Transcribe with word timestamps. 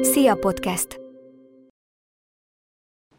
Szia 0.00 0.34
Podcast! 0.34 1.00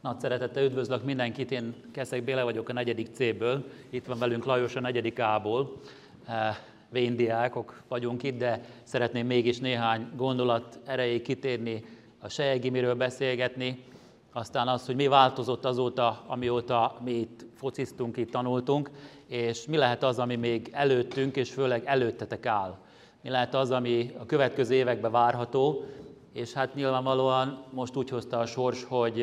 Nagy 0.01 0.19
szeretettel 0.19 0.63
üdvözlök 0.63 1.03
mindenkit, 1.03 1.51
én 1.51 1.75
Keszek 1.91 2.23
Béle 2.23 2.43
vagyok 2.43 2.69
a 2.69 2.73
negyedik 2.73 3.07
C-ből, 3.13 3.65
itt 3.89 4.05
van 4.05 4.19
velünk 4.19 4.45
Lajos 4.45 4.75
a 4.75 4.79
negyedik 4.79 5.19
A-ból. 5.19 5.79
Eh, 6.27 6.57
Véndiákok 6.89 7.81
vagyunk 7.87 8.23
itt, 8.23 8.37
de 8.37 8.65
szeretném 8.83 9.25
mégis 9.25 9.59
néhány 9.59 10.07
gondolat 10.15 10.79
erejéig 10.85 11.21
kitérni, 11.21 11.83
a 12.19 12.29
Sejegimiről 12.29 12.95
beszélgetni, 12.95 13.83
aztán 14.31 14.67
az, 14.67 14.85
hogy 14.85 14.95
mi 14.95 15.07
változott 15.07 15.65
azóta, 15.65 16.23
amióta 16.27 16.97
mi 17.03 17.11
itt 17.11 17.45
fociztunk, 17.55 18.17
itt 18.17 18.31
tanultunk, 18.31 18.89
és 19.27 19.65
mi 19.65 19.77
lehet 19.77 20.03
az, 20.03 20.19
ami 20.19 20.35
még 20.35 20.69
előttünk, 20.71 21.35
és 21.35 21.51
főleg 21.51 21.85
előttetek 21.85 22.45
áll. 22.45 22.77
Mi 23.21 23.29
lehet 23.29 23.55
az, 23.55 23.71
ami 23.71 24.11
a 24.19 24.25
következő 24.25 24.75
években 24.75 25.11
várható, 25.11 25.85
és 26.33 26.53
hát 26.53 26.75
nyilvánvalóan 26.75 27.63
most 27.69 27.95
úgy 27.95 28.09
hozta 28.09 28.39
a 28.39 28.45
sors, 28.45 28.83
hogy 28.83 29.21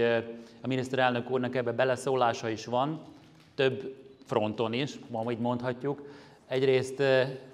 a 0.62 0.66
miniszterelnök 0.66 1.30
úrnak 1.30 1.56
ebbe 1.56 1.72
beleszólása 1.72 2.48
is 2.48 2.66
van, 2.66 3.00
több 3.54 3.94
fronton 4.24 4.72
is, 4.72 4.98
ma 5.10 5.30
így 5.30 5.38
mondhatjuk. 5.38 6.02
Egyrészt 6.46 7.02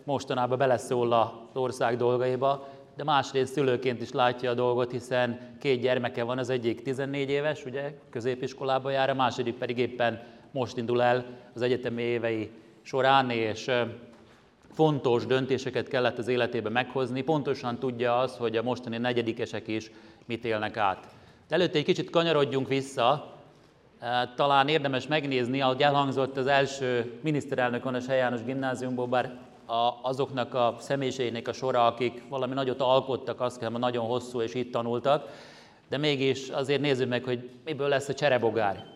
mostanában 0.04 0.58
beleszól 0.58 1.12
az 1.12 1.28
ország 1.52 1.96
dolgaiba, 1.96 2.68
de 2.96 3.04
másrészt 3.04 3.52
szülőként 3.52 4.00
is 4.00 4.12
látja 4.12 4.50
a 4.50 4.54
dolgot, 4.54 4.90
hiszen 4.90 5.56
két 5.60 5.80
gyermeke 5.80 6.22
van, 6.22 6.38
az 6.38 6.50
egyik 6.50 6.82
14 6.82 7.30
éves, 7.30 7.64
ugye 7.64 7.98
középiskolába 8.10 8.90
jár, 8.90 9.10
a 9.10 9.14
második 9.14 9.54
pedig 9.54 9.78
éppen 9.78 10.22
most 10.50 10.76
indul 10.76 11.02
el 11.02 11.24
az 11.54 11.62
egyetemi 11.62 12.02
évei 12.02 12.50
során, 12.82 13.30
és 13.30 13.70
fontos 14.74 15.26
döntéseket 15.26 15.88
kellett 15.88 16.18
az 16.18 16.28
életébe 16.28 16.68
meghozni, 16.68 17.22
pontosan 17.22 17.78
tudja 17.78 18.18
az, 18.18 18.36
hogy 18.36 18.56
a 18.56 18.62
mostani 18.62 18.98
negyedikesek 18.98 19.68
is 19.68 19.90
mit 20.24 20.44
élnek 20.44 20.76
át. 20.76 21.06
Előtte 21.48 21.78
egy 21.78 21.84
kicsit 21.84 22.10
kanyarodjunk 22.10 22.68
vissza, 22.68 23.32
talán 24.36 24.68
érdemes 24.68 25.06
megnézni, 25.06 25.60
ahogy 25.60 25.82
elhangzott 25.82 26.36
az 26.36 26.46
első 26.46 27.18
miniszterelnök 27.22 27.84
a 27.84 28.12
János 28.12 28.42
gimnáziumból, 28.42 29.06
bár 29.06 29.38
a, 29.66 29.90
azoknak 30.02 30.54
a 30.54 30.76
személyiségnek 30.78 31.48
a 31.48 31.52
sora, 31.52 31.86
akik 31.86 32.22
valami 32.28 32.54
nagyot 32.54 32.80
alkottak, 32.80 33.40
azt 33.40 33.58
kell, 33.58 33.70
nagyon 33.70 34.06
hosszú 34.06 34.40
és 34.40 34.54
itt 34.54 34.72
tanultak, 34.72 35.30
de 35.88 35.96
mégis 35.96 36.48
azért 36.48 36.80
nézzük 36.80 37.08
meg, 37.08 37.24
hogy 37.24 37.50
miből 37.64 37.88
lesz 37.88 38.08
a 38.08 38.14
cserebogár. 38.14 38.86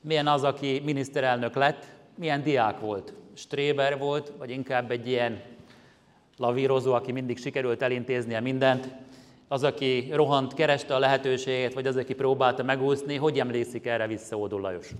Milyen 0.00 0.26
az, 0.26 0.42
aki 0.42 0.82
miniszterelnök 0.84 1.54
lett, 1.54 1.84
milyen 2.14 2.42
diák 2.42 2.80
volt. 2.80 3.12
Stréber 3.36 3.98
volt, 3.98 4.32
vagy 4.38 4.50
inkább 4.50 4.90
egy 4.90 5.08
ilyen 5.08 5.40
lavírozó, 6.36 6.92
aki 6.92 7.12
mindig 7.12 7.38
sikerült 7.38 7.82
elintéznie 7.82 8.40
mindent, 8.40 8.88
az, 9.48 9.62
aki 9.62 10.08
rohant, 10.12 10.54
kereste 10.54 10.94
a 10.94 10.98
lehetőséget, 10.98 11.74
vagy 11.74 11.86
az, 11.86 11.96
aki 11.96 12.14
próbálta 12.14 12.62
megúszni, 12.62 13.16
hogy 13.16 13.38
emlékszik 13.38 13.86
erre 13.86 14.06
vissza 14.06 14.36
Ódó 14.36 14.58
Lajos? 14.58 14.90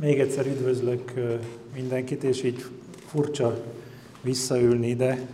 Még 0.00 0.20
egyszer 0.20 0.46
üdvözlök 0.46 1.12
mindenkit, 1.74 2.22
és 2.22 2.42
így 2.42 2.64
furcsa 3.06 3.64
visszaülni 4.20 4.88
ide, 4.88 5.26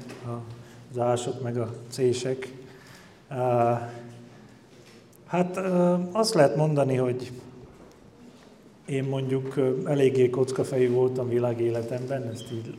az 0.90 0.98
ások 0.98 1.42
meg 1.42 1.56
a 1.56 1.74
cések. 1.88 2.52
Hát 5.26 5.56
azt 6.12 6.34
lehet 6.34 6.56
mondani, 6.56 6.96
hogy 6.96 7.30
én 8.86 9.04
mondjuk 9.04 9.60
eléggé 9.84 10.30
kockafejű 10.30 10.90
voltam 10.90 11.28
világéletemben, 11.28 12.22
ezt 12.22 12.52
így 12.52 12.74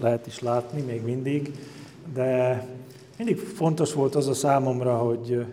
lehet 0.00 0.26
is 0.26 0.40
látni 0.40 0.80
még 0.80 1.02
mindig, 1.02 1.50
de 2.14 2.66
mindig 3.16 3.38
fontos 3.38 3.92
volt 3.92 4.14
az 4.14 4.28
a 4.28 4.34
számomra, 4.34 4.96
hogy 4.96 5.44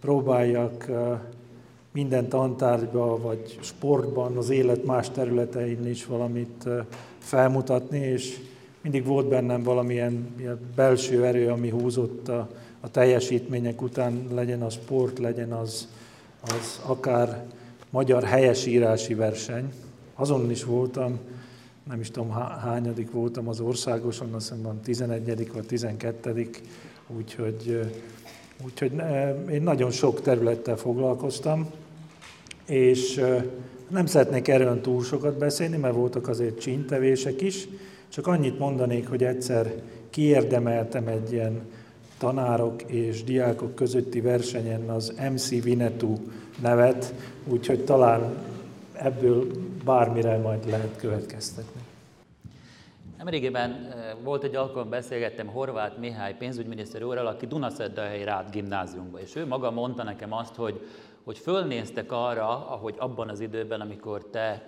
próbáljak 0.00 0.90
minden 1.92 2.28
tantárgyban, 2.28 3.22
vagy 3.22 3.58
sportban, 3.60 4.36
az 4.36 4.50
élet 4.50 4.84
más 4.84 5.10
területein 5.10 5.86
is 5.86 6.06
valamit 6.06 6.68
felmutatni, 7.18 7.98
és 7.98 8.38
mindig 8.80 9.04
volt 9.04 9.28
bennem 9.28 9.62
valamilyen 9.62 10.34
belső 10.74 11.24
erő, 11.24 11.48
ami 11.48 11.68
húzott 11.68 12.28
a, 12.28 12.48
a 12.80 12.90
teljesítmények 12.90 13.82
után, 13.82 14.24
legyen 14.34 14.62
az 14.62 14.72
sport, 14.72 15.18
legyen 15.18 15.52
az, 15.52 15.88
az 16.40 16.80
akár 16.86 17.46
magyar 17.90 18.22
helyesírási 18.22 19.14
verseny. 19.14 19.72
Azon 20.14 20.50
is 20.50 20.64
voltam, 20.64 21.18
nem 21.88 22.00
is 22.00 22.10
tudom 22.10 22.30
hányadik 22.60 23.10
voltam 23.10 23.48
az 23.48 23.60
országoson, 23.60 24.34
azt 24.34 24.52
hiszem 24.56 24.80
11. 24.82 25.52
vagy 25.52 25.66
12. 25.66 26.50
Úgyhogy, 27.16 27.80
úgyhogy 28.64 28.92
én 29.50 29.62
nagyon 29.62 29.90
sok 29.90 30.20
területtel 30.20 30.76
foglalkoztam, 30.76 31.70
és 32.66 33.24
nem 33.88 34.06
szeretnék 34.06 34.48
erről 34.48 34.80
túl 34.80 35.04
sokat 35.04 35.38
beszélni, 35.38 35.76
mert 35.76 35.94
voltak 35.94 36.28
azért 36.28 36.60
csíntevések 36.60 37.40
is, 37.40 37.68
csak 38.08 38.26
annyit 38.26 38.58
mondanék, 38.58 39.08
hogy 39.08 39.24
egyszer 39.24 39.82
kiérdemeltem 40.10 41.06
egy 41.06 41.32
ilyen 41.32 41.60
tanárok 42.18 42.82
és 42.82 43.24
diákok 43.24 43.74
közötti 43.74 44.20
versenyen 44.20 44.88
az 44.88 45.14
MC 45.30 45.62
Vinetu 45.62 46.14
nevet, 46.60 47.14
úgyhogy 47.44 47.84
talán 47.84 48.36
ebből 48.92 49.46
bármire 49.84 50.38
majd 50.38 50.68
lehet 50.68 50.96
következtetni. 50.96 51.80
Nemrégiben 53.16 53.70
eh, 53.70 54.14
volt 54.22 54.44
egy 54.44 54.54
alkalom, 54.54 54.88
beszélgettem 54.88 55.46
Horváth 55.46 55.98
Mihály 55.98 56.34
pénzügyminiszter 56.36 57.02
úrral, 57.02 57.26
aki 57.26 57.46
Dunaszeddahelyi 57.46 58.24
Rád 58.24 58.50
gimnáziumban, 58.50 59.20
és 59.20 59.36
ő 59.36 59.46
maga 59.46 59.70
mondta 59.70 60.02
nekem 60.02 60.32
azt, 60.32 60.54
hogy, 60.54 60.80
hogy 61.24 61.38
fölnéztek 61.38 62.12
arra, 62.12 62.68
ahogy 62.68 62.94
abban 62.98 63.28
az 63.28 63.40
időben, 63.40 63.80
amikor 63.80 64.24
te 64.24 64.40
e, 64.40 64.62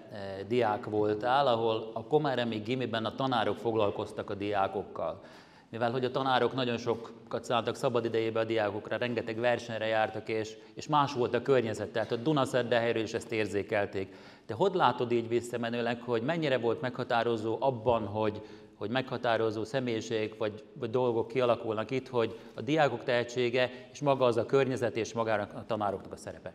diák 0.49 0.85
voltál, 0.85 1.47
ahol 1.47 1.91
a 1.93 2.03
Komáremi 2.05 2.57
gimiben 2.57 3.05
a 3.05 3.15
tanárok 3.15 3.57
foglalkoztak 3.57 4.31
a 4.31 4.35
diákokkal 4.35 5.21
mivel 5.71 5.91
hogy 5.91 6.05
a 6.05 6.11
tanárok 6.11 6.55
nagyon 6.55 6.77
sokat 6.77 7.45
szálltak 7.45 7.77
szabadidejébe 7.77 8.41
a 8.41 8.45
diákokra, 8.45 8.97
rengeteg 8.97 9.39
versenyre 9.39 9.87
jártak, 9.87 10.29
és, 10.29 10.57
és 10.75 10.87
más 10.87 11.13
volt 11.13 11.35
a 11.35 11.43
környezet, 11.43 11.89
tehát 11.89 12.13
a 12.13 12.17
Dunaszerdehelyről 12.17 13.03
is 13.03 13.15
ezt 13.15 13.33
érzékelték. 13.33 14.15
De 14.47 14.55
hogy 14.55 14.75
látod 14.75 15.13
így 15.13 15.29
visszamenőleg, 15.29 16.01
hogy 16.01 16.23
mennyire 16.23 16.59
volt 16.59 16.81
meghatározó 16.81 17.57
abban, 17.61 18.07
hogy, 18.07 18.43
hogy 18.75 18.91
meghatározó 18.91 19.65
személyiség 19.65 20.35
vagy, 20.39 20.65
vagy 20.73 20.91
dolgok 20.91 21.29
kialakulnak 21.29 21.91
itt, 21.91 22.09
hogy 22.09 22.39
a 22.55 22.61
diákok 22.61 23.05
tehetsége 23.05 23.71
és 23.93 24.01
maga 24.01 24.25
az 24.25 24.37
a 24.37 24.47
környezet 24.47 24.97
és 24.97 25.13
magának 25.13 25.53
a 25.55 25.65
tanároknak 25.67 26.13
a 26.13 26.17
szerepe? 26.17 26.53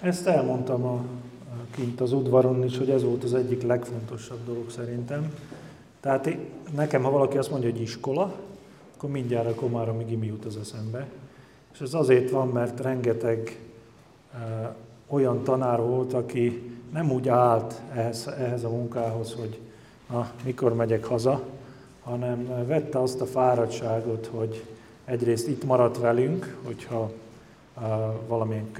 Ezt 0.00 0.26
elmondtam 0.26 0.84
a, 0.84 1.04
kint 1.70 2.00
az 2.00 2.12
udvaron 2.12 2.64
is, 2.64 2.78
hogy 2.78 2.90
ez 2.90 3.02
volt 3.02 3.24
az 3.24 3.34
egyik 3.34 3.62
legfontosabb 3.62 4.44
dolog 4.46 4.70
szerintem. 4.70 5.34
Tehát 6.00 6.36
nekem, 6.74 7.02
ha 7.02 7.10
valaki 7.10 7.38
azt 7.38 7.50
mondja, 7.50 7.70
hogy 7.70 7.80
iskola, 7.80 8.34
akkor 8.96 9.10
mindjárt 9.10 9.48
a 9.48 9.54
Komáromi 9.54 10.04
gimi 10.04 10.26
jut 10.26 10.44
az 10.44 10.56
eszembe. 10.56 11.08
És 11.72 11.80
ez 11.80 11.94
azért 11.94 12.30
van, 12.30 12.48
mert 12.48 12.80
rengeteg 12.80 13.60
e, 14.34 14.74
olyan 15.08 15.42
tanár 15.42 15.80
volt, 15.80 16.12
aki 16.12 16.74
nem 16.92 17.10
úgy 17.10 17.28
állt 17.28 17.80
ehhez, 17.94 18.26
ehhez 18.38 18.64
a 18.64 18.68
munkához, 18.68 19.34
hogy 19.34 19.60
na, 20.10 20.30
mikor 20.44 20.74
megyek 20.74 21.04
haza, 21.04 21.42
hanem 22.02 22.66
vette 22.66 22.98
azt 22.98 23.20
a 23.20 23.26
fáradtságot, 23.26 24.26
hogy 24.26 24.64
egyrészt 25.04 25.48
itt 25.48 25.64
maradt 25.64 25.98
velünk, 25.98 26.56
hogyha 26.64 27.10
uh, 27.76 27.82
valamilyen 28.28 28.70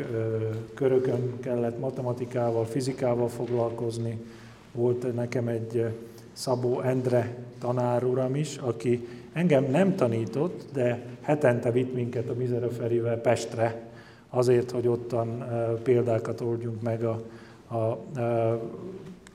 körökön 0.74 1.40
kellett 1.40 1.78
matematikával, 1.78 2.64
fizikával 2.64 3.28
foglalkozni. 3.28 4.20
Volt 4.72 5.14
nekem 5.14 5.48
egy 5.48 5.94
Szabó 6.36 6.80
Endre 6.80 7.36
tanáruram 7.58 8.34
is, 8.34 8.56
aki 8.56 9.08
engem 9.32 9.64
nem 9.70 9.94
tanított, 9.94 10.64
de 10.72 11.06
hetente 11.20 11.70
vitt 11.70 11.94
minket 11.94 12.28
a 12.28 12.34
Mizeraferivel 12.34 13.20
Pestre, 13.20 13.88
azért, 14.28 14.70
hogy 14.70 14.88
ottan 14.88 15.44
példákat 15.82 16.40
oldjunk 16.40 16.82
meg 16.82 17.04
a, 17.04 17.22
a, 17.68 17.76
a 17.76 18.60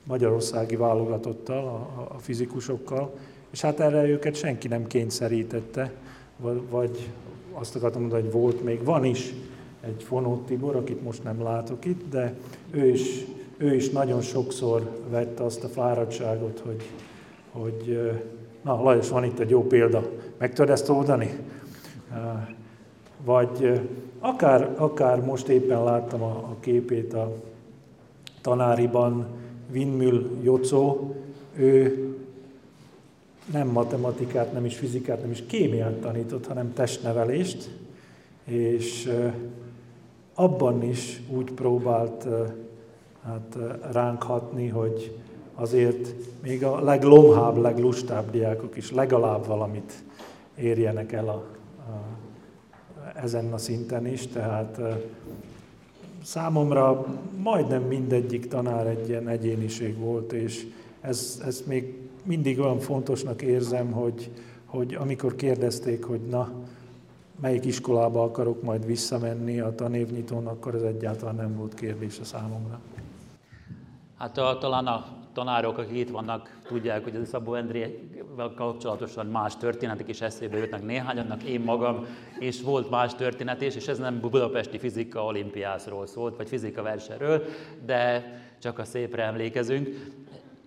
magyarországi 0.03 0.75
válogatottal, 0.75 1.65
a, 1.67 2.13
a 2.15 2.17
fizikusokkal, 2.19 3.13
és 3.51 3.61
hát 3.61 3.79
erre 3.79 4.07
őket 4.07 4.35
senki 4.35 4.67
nem 4.67 4.87
kényszerítette, 4.87 5.91
vagy 6.69 7.09
azt 7.51 7.75
akartam 7.75 8.01
mondani, 8.01 8.21
hogy 8.21 8.31
volt 8.31 8.63
még, 8.63 8.83
van 8.83 9.05
is 9.05 9.33
egy 9.81 10.03
Fonó 10.03 10.43
Tibor, 10.47 10.75
akit 10.75 11.03
most 11.03 11.23
nem 11.23 11.43
látok 11.43 11.85
itt, 11.85 12.09
de 12.09 12.33
ő 12.71 12.87
is 12.87 13.25
ő 13.61 13.75
is 13.75 13.89
nagyon 13.89 14.21
sokszor 14.21 14.89
vette 15.09 15.43
azt 15.43 15.63
a 15.63 15.67
fáradtságot, 15.67 16.59
hogy, 16.65 16.83
hogy 17.51 17.99
na 18.61 18.83
Lajos, 18.83 19.09
van 19.09 19.23
itt 19.23 19.39
egy 19.39 19.49
jó 19.49 19.67
példa, 19.67 20.09
meg 20.37 20.53
tudod 20.53 20.69
ezt 20.69 20.89
oldani? 20.89 21.37
Vagy 23.25 23.81
akár, 24.19 24.75
akár 24.77 25.21
most 25.21 25.47
éppen 25.47 25.83
láttam 25.83 26.21
a, 26.21 26.31
a 26.31 26.55
képét 26.59 27.13
a 27.13 27.35
tanáriban, 28.41 29.27
Vinmül 29.71 30.37
Jocó, 30.43 31.15
ő 31.55 32.05
nem 33.51 33.67
matematikát, 33.67 34.53
nem 34.53 34.65
is 34.65 34.77
fizikát, 34.77 35.21
nem 35.21 35.31
is 35.31 35.43
kémiát 35.47 35.93
tanított, 35.93 36.47
hanem 36.47 36.73
testnevelést, 36.73 37.69
és 38.43 39.11
abban 40.33 40.83
is 40.83 41.21
úgy 41.29 41.51
próbált 41.51 42.27
hát, 43.23 43.57
ránk 43.91 44.23
hatni, 44.23 44.67
hogy 44.67 45.19
azért 45.55 46.13
még 46.41 46.63
a 46.63 46.83
leglomhább, 46.83 47.57
leglustább 47.57 48.31
diákok 48.31 48.77
is 48.77 48.91
legalább 48.91 49.45
valamit 49.45 50.03
érjenek 50.55 51.11
el 51.11 51.27
a, 51.27 51.43
a, 51.77 52.03
ezen 53.15 53.53
a 53.53 53.57
szinten 53.57 54.07
is, 54.07 54.27
tehát 54.27 54.79
számomra 56.23 57.05
majdnem 57.43 57.81
mindegyik 57.83 58.47
tanár 58.47 58.87
egy 58.87 59.09
ilyen 59.09 59.27
egyéniség 59.27 59.97
volt, 59.97 60.33
és 60.33 60.67
ez, 61.01 61.41
ez 61.45 61.63
még 61.67 61.95
mindig 62.23 62.59
olyan 62.59 62.79
fontosnak 62.79 63.41
érzem, 63.41 63.91
hogy, 63.91 64.31
hogy 64.65 64.95
amikor 64.99 65.35
kérdezték, 65.35 66.03
hogy 66.03 66.21
na, 66.29 66.51
melyik 67.41 67.65
iskolába 67.65 68.23
akarok 68.23 68.63
majd 68.63 68.85
visszamenni 68.85 69.59
a 69.59 69.75
tanévnyitón, 69.75 70.47
akkor 70.47 70.75
ez 70.75 70.81
egyáltalán 70.81 71.35
nem 71.35 71.55
volt 71.55 71.73
kérdés 71.73 72.19
a 72.19 72.23
számomra. 72.23 72.79
Hát 74.21 74.37
a, 74.37 74.57
talán 74.57 74.87
a 74.87 75.05
tanárok, 75.33 75.77
akik 75.77 75.97
itt 75.97 76.09
vannak, 76.09 76.59
tudják, 76.67 77.03
hogy 77.03 77.15
az 77.15 77.27
Szabó 77.27 77.53
Endrével 77.53 78.53
kapcsolatosan 78.55 79.25
más 79.25 79.57
történetek 79.57 80.07
is 80.07 80.21
eszébe 80.21 80.57
jutnak 80.57 80.85
néhányadnak, 80.85 81.43
én 81.43 81.59
magam, 81.59 82.05
és 82.39 82.61
volt 82.61 82.89
más 82.89 83.15
történet 83.15 83.61
is, 83.61 83.75
és 83.75 83.87
ez 83.87 83.97
nem 83.97 84.19
budapesti 84.19 84.77
fizika 84.77 85.25
olimpiászról 85.25 86.07
szólt, 86.07 86.37
vagy 86.37 86.47
fizika 86.47 86.81
versenyről, 86.81 87.43
de 87.85 88.33
csak 88.59 88.79
a 88.79 88.83
szépre 88.83 89.23
emlékezünk. 89.23 89.89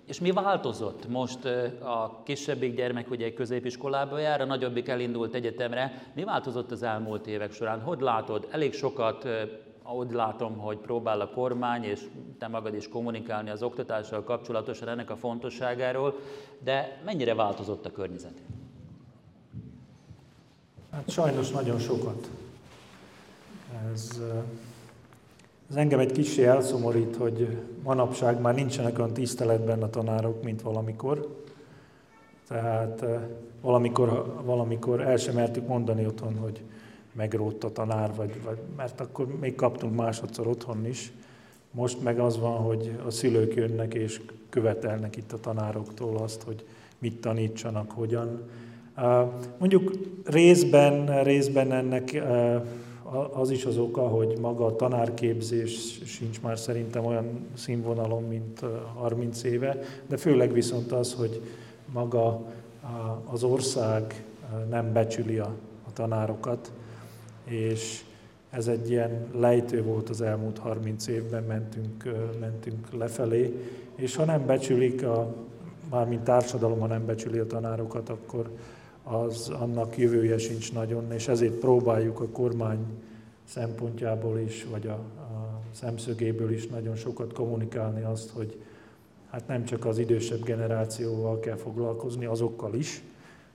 És 0.06 0.21
mi 0.21 0.31
változott? 0.31 1.09
Most 1.09 1.45
a 1.83 2.23
kisebbik 2.25 2.77
gyermek 2.77 3.11
ugye 3.11 3.33
középiskolába 3.33 4.19
jár, 4.19 4.41
a 4.41 4.45
nagyobbik 4.45 4.89
elindult 4.89 5.35
egyetemre. 5.35 6.03
Mi 6.15 6.25
változott 6.25 6.71
az 6.71 6.83
elmúlt 6.83 7.27
évek 7.27 7.53
során? 7.53 7.81
Hogy 7.81 8.01
látod? 8.01 8.49
Elég 8.51 8.73
sokat 8.73 9.29
úgy 9.92 10.12
látom, 10.12 10.58
hogy 10.58 10.76
próbál 10.76 11.20
a 11.20 11.28
kormány, 11.28 11.84
és 11.84 12.00
te 12.38 12.48
magad 12.48 12.75
is 12.75 12.88
kommunikálni 12.88 13.50
az 13.50 13.62
oktatással 13.62 14.22
kapcsolatosan 14.22 14.88
ennek 14.88 15.10
a 15.10 15.16
fontosságáról, 15.16 16.19
de 16.58 17.00
mennyire 17.04 17.34
változott 17.34 17.86
a 17.86 17.90
környezet? 17.90 18.42
Hát 20.90 21.10
sajnos 21.10 21.50
nagyon 21.50 21.78
sokat. 21.78 22.31
Ez, 23.92 24.20
ez 25.70 25.76
engem 25.76 25.98
egy 25.98 26.12
kicsi 26.12 26.44
elszomorít, 26.44 27.16
hogy 27.16 27.62
manapság 27.82 28.40
már 28.40 28.54
nincsenek 28.54 28.98
olyan 28.98 29.12
tiszteletben 29.12 29.82
a 29.82 29.90
tanárok, 29.90 30.42
mint 30.42 30.62
valamikor. 30.62 31.42
Tehát 32.48 33.04
valamikor, 33.60 34.42
valamikor 34.44 35.00
el 35.00 35.16
sem 35.16 35.34
mertük 35.34 35.66
mondani 35.66 36.06
otthon, 36.06 36.36
hogy 36.36 36.60
megrótt 37.14 37.64
a 37.64 37.72
tanár, 37.72 38.14
vagy, 38.14 38.43
vagy, 38.44 38.58
mert 38.76 39.00
akkor 39.00 39.38
még 39.40 39.55
kaptunk 39.55 39.94
másodszor 39.94 40.46
otthon 40.46 40.87
is. 40.87 41.12
Most 41.70 42.02
meg 42.02 42.19
az 42.19 42.38
van, 42.38 42.56
hogy 42.56 42.99
a 43.06 43.11
szülők 43.11 43.55
jönnek 43.55 43.94
és 43.94 44.20
követelnek 44.49 45.16
itt 45.16 45.32
a 45.32 45.40
tanároktól 45.40 46.16
azt, 46.16 46.43
hogy 46.43 46.64
mit 46.99 47.20
tanítsanak, 47.20 47.90
hogyan. 47.90 48.43
Mondjuk 49.58 49.93
részben, 50.25 51.22
részben 51.22 51.72
ennek 51.72 52.22
az 53.32 53.50
is 53.50 53.64
az 53.64 53.78
oka, 53.78 54.00
hogy 54.00 54.38
maga 54.40 54.67
a 54.67 54.76
tanárképzés 54.76 56.00
sincs 56.05 56.40
már 56.40 56.58
szerintem 56.58 57.05
olyan 57.05 57.46
színvonalon, 57.55 58.22
mint 58.22 58.64
30 58.94 59.43
éve, 59.43 59.78
de 60.06 60.17
főleg 60.17 60.52
viszont 60.52 60.93
az, 60.93 61.14
hogy 61.14 61.40
maga 61.93 62.43
az 63.25 63.43
ország 63.43 64.25
nem 64.70 64.93
becsüli 64.93 65.38
a, 65.38 65.55
tanárokat, 65.94 66.72
és 67.44 68.05
ez 68.50 68.67
egy 68.67 68.91
ilyen 68.91 69.26
lejtő 69.32 69.82
volt 69.82 70.08
az 70.08 70.20
elmúlt 70.20 70.58
30 70.58 71.06
évben, 71.06 71.44
mentünk, 71.44 72.05
mentünk 72.41 72.93
lefelé, 72.93 73.55
és 73.94 74.17
ha 74.17 74.25
nem 74.25 74.46
becsülik, 74.46 75.05
a, 75.05 75.35
mármint 75.91 76.23
társadalom, 76.23 76.81
ha 76.81 76.87
nem 76.87 77.06
becsüli 77.06 77.38
a 77.38 77.46
tanárokat, 77.46 78.08
akkor 78.08 78.50
az 79.02 79.49
annak 79.49 79.99
jövője 79.99 80.38
sincs 80.38 80.73
nagyon, 80.73 81.12
és 81.12 81.29
ezért 81.29 81.55
próbáljuk 81.55 82.20
a 82.20 82.29
kormány 82.29 82.79
szempontjából 83.44 84.38
is, 84.38 84.67
vagy 84.70 84.87
a, 84.87 84.93
a 84.93 85.61
szemszögéből 85.70 86.52
is 86.52 86.67
nagyon 86.67 86.96
sokat 86.96 87.32
kommunikálni 87.32 88.02
azt, 88.02 88.31
hogy 88.31 88.62
hát 89.31 89.49
nem 89.49 89.64
csak 89.64 89.85
az 89.85 89.99
idősebb 89.99 90.44
generációval 90.44 91.41
kell 91.41 91.56
foglalkozni, 91.56 92.25
azokkal 92.25 92.75
is, 92.75 93.02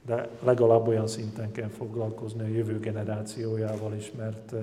de 0.06 0.30
legalább 0.44 0.88
olyan 0.88 1.08
szinten 1.08 1.52
kell 1.52 1.68
foglalkozni 1.68 2.42
a 2.42 2.56
jövő 2.56 2.80
generációjával 2.80 3.94
is, 3.94 4.12
mert 4.18 4.54
eh, 4.54 4.60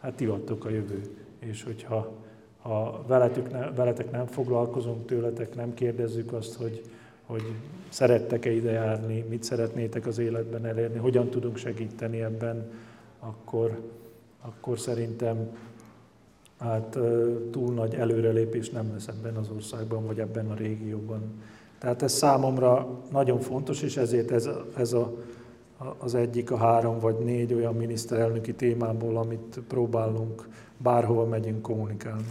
hát 0.00 0.14
ti 0.14 0.26
vagytok 0.26 0.64
a 0.64 0.70
jövő, 0.70 1.00
és 1.38 1.62
hogyha 1.62 2.10
ha 2.62 3.04
veletek, 3.06 3.50
ne, 3.50 3.70
veletek 3.70 4.10
nem 4.10 4.26
foglalkozunk, 4.26 5.06
tőletek 5.06 5.54
nem 5.54 5.74
kérdezzük 5.74 6.32
azt, 6.32 6.54
hogy, 6.54 6.82
hogy 7.26 7.42
szerettek-e 7.88 8.50
ide 8.50 8.70
járni, 8.70 9.24
mit 9.28 9.42
szeretnétek 9.42 10.06
az 10.06 10.18
életben 10.18 10.66
elérni, 10.66 10.98
hogyan 10.98 11.28
tudunk 11.28 11.56
segíteni 11.56 12.22
ebben, 12.22 12.70
akkor, 13.18 13.80
akkor 14.40 14.78
szerintem 14.78 15.56
hát 16.58 16.96
eh, 16.96 17.02
túl 17.50 17.74
nagy 17.74 17.94
előrelépés 17.94 18.70
nem 18.70 18.92
lesz 18.92 19.06
ebben 19.06 19.36
az 19.36 19.50
országban, 19.54 20.06
vagy 20.06 20.20
ebben 20.20 20.50
a 20.50 20.54
régióban. 20.54 21.42
Tehát 21.80 22.02
ez 22.02 22.12
számomra 22.12 23.00
nagyon 23.10 23.38
fontos, 23.38 23.82
és 23.82 23.96
ezért 23.96 24.30
ez, 24.30 24.48
ez 24.76 24.92
a, 24.92 25.12
az 25.98 26.14
egyik 26.14 26.50
a 26.50 26.56
három 26.56 26.98
vagy 26.98 27.18
négy 27.18 27.54
olyan 27.54 27.74
miniszterelnöki 27.74 28.54
témából, 28.54 29.16
amit 29.16 29.60
próbálunk 29.68 30.48
bárhova 30.76 31.24
megyünk 31.24 31.62
kommunikálni. 31.62 32.24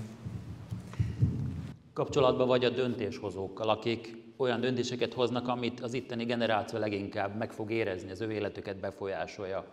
Kapcsolatban 1.93 2.47
vagy 2.47 2.65
a 2.65 2.69
döntéshozókkal, 2.69 3.69
akik 3.69 4.17
olyan 4.37 4.61
döntéseket 4.61 5.13
hoznak, 5.13 5.47
amit 5.47 5.79
az 5.79 5.93
itteni 5.93 6.25
generáció 6.25 6.79
leginkább 6.79 7.37
meg 7.37 7.51
fog 7.51 7.71
érezni, 7.71 8.11
az 8.11 8.21
ő 8.21 8.31
életüket 8.31 8.79
befolyásolja. 8.79 9.65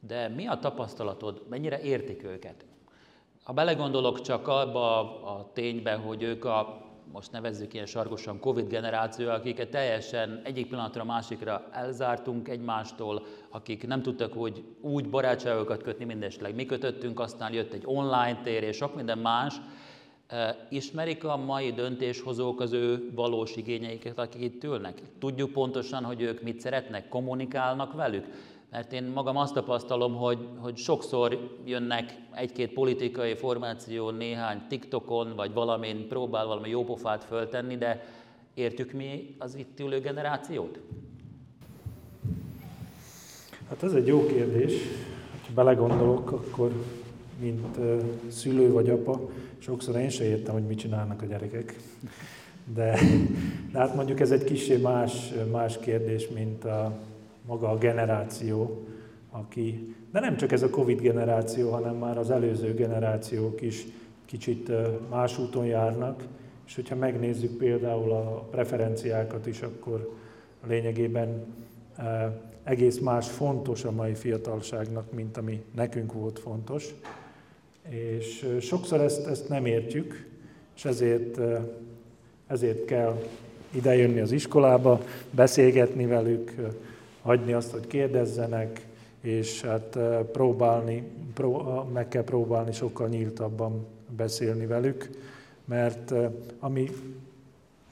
De 0.00 0.28
mi 0.28 0.46
a 0.46 0.58
tapasztalatod, 0.58 1.42
mennyire 1.48 1.80
értik 1.80 2.24
őket? 2.24 2.64
Ha 3.42 3.52
belegondolok 3.52 4.20
csak 4.20 4.48
abba 4.48 4.98
a 5.22 5.50
ténybe, 5.52 5.94
hogy 5.94 6.22
ők 6.22 6.44
a 6.44 6.88
most 7.12 7.32
nevezzük 7.32 7.74
ilyen 7.74 7.86
sarkosan 7.86 8.40
Covid 8.40 8.68
generáció, 8.68 9.28
akiket 9.28 9.70
teljesen 9.70 10.40
egyik 10.44 10.68
pillanatra 10.68 11.02
a 11.02 11.04
másikra 11.04 11.68
elzártunk 11.72 12.48
egymástól, 12.48 13.26
akik 13.50 13.86
nem 13.86 14.02
tudtak 14.02 14.36
úgy, 14.36 14.64
úgy 14.80 15.08
barátságokat 15.08 15.82
kötni, 15.82 16.04
mindesleg 16.04 16.54
mi 16.54 16.66
kötöttünk, 16.66 17.20
aztán 17.20 17.52
jött 17.52 17.72
egy 17.72 17.82
online 17.84 18.40
tér 18.42 18.62
és 18.62 18.76
sok 18.76 18.94
minden 18.94 19.18
más. 19.18 19.54
Ismerik 20.68 21.24
a 21.24 21.36
mai 21.36 21.72
döntéshozók 21.72 22.60
az 22.60 22.72
ő 22.72 23.10
valós 23.14 23.56
igényeiket, 23.56 24.18
akik 24.18 24.42
itt 24.42 24.64
ülnek? 24.64 25.02
Tudjuk 25.18 25.52
pontosan, 25.52 26.04
hogy 26.04 26.20
ők 26.20 26.42
mit 26.42 26.60
szeretnek, 26.60 27.08
kommunikálnak 27.08 27.92
velük? 27.92 28.26
Mert 28.70 28.92
én 28.92 29.04
magam 29.04 29.36
azt 29.36 29.54
tapasztalom, 29.54 30.14
hogy, 30.14 30.38
hogy 30.58 30.76
sokszor 30.76 31.58
jönnek 31.64 32.14
egy-két 32.34 32.72
politikai 32.72 33.34
formáció 33.34 34.10
néhány 34.10 34.62
TikTokon, 34.68 35.32
vagy 35.36 35.52
valamin 35.52 36.08
próbál 36.08 36.46
valami 36.46 36.68
jópofát 36.68 37.24
föltenni, 37.24 37.76
de 37.76 38.04
értjük 38.54 38.92
mi 38.92 39.34
az 39.38 39.54
itt 39.54 39.80
ülő 39.80 40.00
generációt? 40.00 40.80
Hát 43.68 43.82
ez 43.82 43.92
egy 43.92 44.06
jó 44.06 44.26
kérdés. 44.26 44.72
Ha 45.46 45.52
belegondolok, 45.54 46.32
akkor 46.32 46.72
mint 47.40 47.78
szülő 48.28 48.72
vagy 48.72 48.90
apa, 48.90 49.28
sokszor 49.58 49.96
én 49.96 50.08
sem 50.08 50.26
értem, 50.26 50.54
hogy 50.54 50.66
mit 50.66 50.78
csinálnak 50.78 51.22
a 51.22 51.26
gyerekek. 51.26 51.76
De, 52.74 52.98
de 53.72 53.78
hát 53.78 53.94
mondjuk 53.94 54.20
ez 54.20 54.30
egy 54.30 54.44
kicsi 54.44 54.76
más, 54.76 55.32
más 55.50 55.78
kérdés, 55.78 56.28
mint 56.28 56.64
a, 56.64 56.98
maga 57.50 57.70
a 57.70 57.78
generáció, 57.78 58.84
aki, 59.30 59.94
de 60.12 60.20
nem 60.20 60.36
csak 60.36 60.52
ez 60.52 60.62
a 60.62 60.70
Covid 60.70 61.00
generáció, 61.00 61.70
hanem 61.70 61.96
már 61.96 62.18
az 62.18 62.30
előző 62.30 62.74
generációk 62.74 63.60
is 63.60 63.86
kicsit 64.24 64.70
más 65.08 65.38
úton 65.38 65.66
járnak, 65.66 66.22
és 66.66 66.74
hogyha 66.74 66.94
megnézzük 66.94 67.56
például 67.56 68.12
a 68.12 68.46
preferenciákat 68.50 69.46
is, 69.46 69.62
akkor 69.62 70.12
lényegében 70.66 71.44
egész 72.64 72.98
más 72.98 73.28
fontos 73.28 73.84
a 73.84 73.90
mai 73.90 74.14
fiatalságnak, 74.14 75.12
mint 75.12 75.36
ami 75.36 75.62
nekünk 75.74 76.12
volt 76.12 76.38
fontos. 76.38 76.94
És 77.88 78.56
sokszor 78.60 79.00
ezt, 79.00 79.26
ezt 79.26 79.48
nem 79.48 79.66
értjük, 79.66 80.28
és 80.76 80.84
ezért, 80.84 81.40
ezért 82.46 82.84
kell 82.84 83.22
idejönni 83.70 84.20
az 84.20 84.32
iskolába, 84.32 85.00
beszélgetni 85.30 86.06
velük, 86.06 86.54
hagyni 87.22 87.52
azt, 87.52 87.70
hogy 87.70 87.86
kérdezzenek, 87.86 88.86
és 89.20 89.62
hát 89.62 89.98
próbálni, 90.32 91.02
pró, 91.34 91.82
meg 91.92 92.08
kell 92.08 92.24
próbálni 92.24 92.72
sokkal 92.72 93.08
nyíltabban 93.08 93.86
beszélni 94.16 94.66
velük, 94.66 95.10
mert 95.64 96.12
ami 96.58 96.90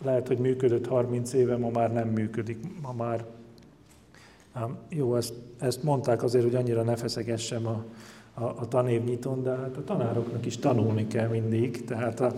lehet, 0.03 0.27
hogy 0.27 0.39
működött 0.39 0.87
30 0.87 1.33
éve, 1.33 1.57
ma 1.57 1.71
már 1.71 1.93
nem 1.93 2.09
működik, 2.09 2.59
ma 2.83 2.93
már 2.93 3.25
Jó, 4.89 5.17
ezt, 5.17 5.35
ezt 5.59 5.83
mondták 5.83 6.23
azért, 6.23 6.45
hogy 6.45 6.55
annyira 6.55 6.83
ne 6.83 6.97
feszegessem 6.97 7.67
a, 7.67 7.85
a, 8.40 8.45
a 8.45 8.68
tanévnyitón, 8.68 9.42
de 9.42 9.50
hát 9.50 9.76
a 9.76 9.85
tanároknak 9.85 10.47
is 10.47 10.59
tanulni 10.59 11.07
kell 11.07 11.28
mindig, 11.28 11.85
tehát 11.85 12.21
a 12.21 12.33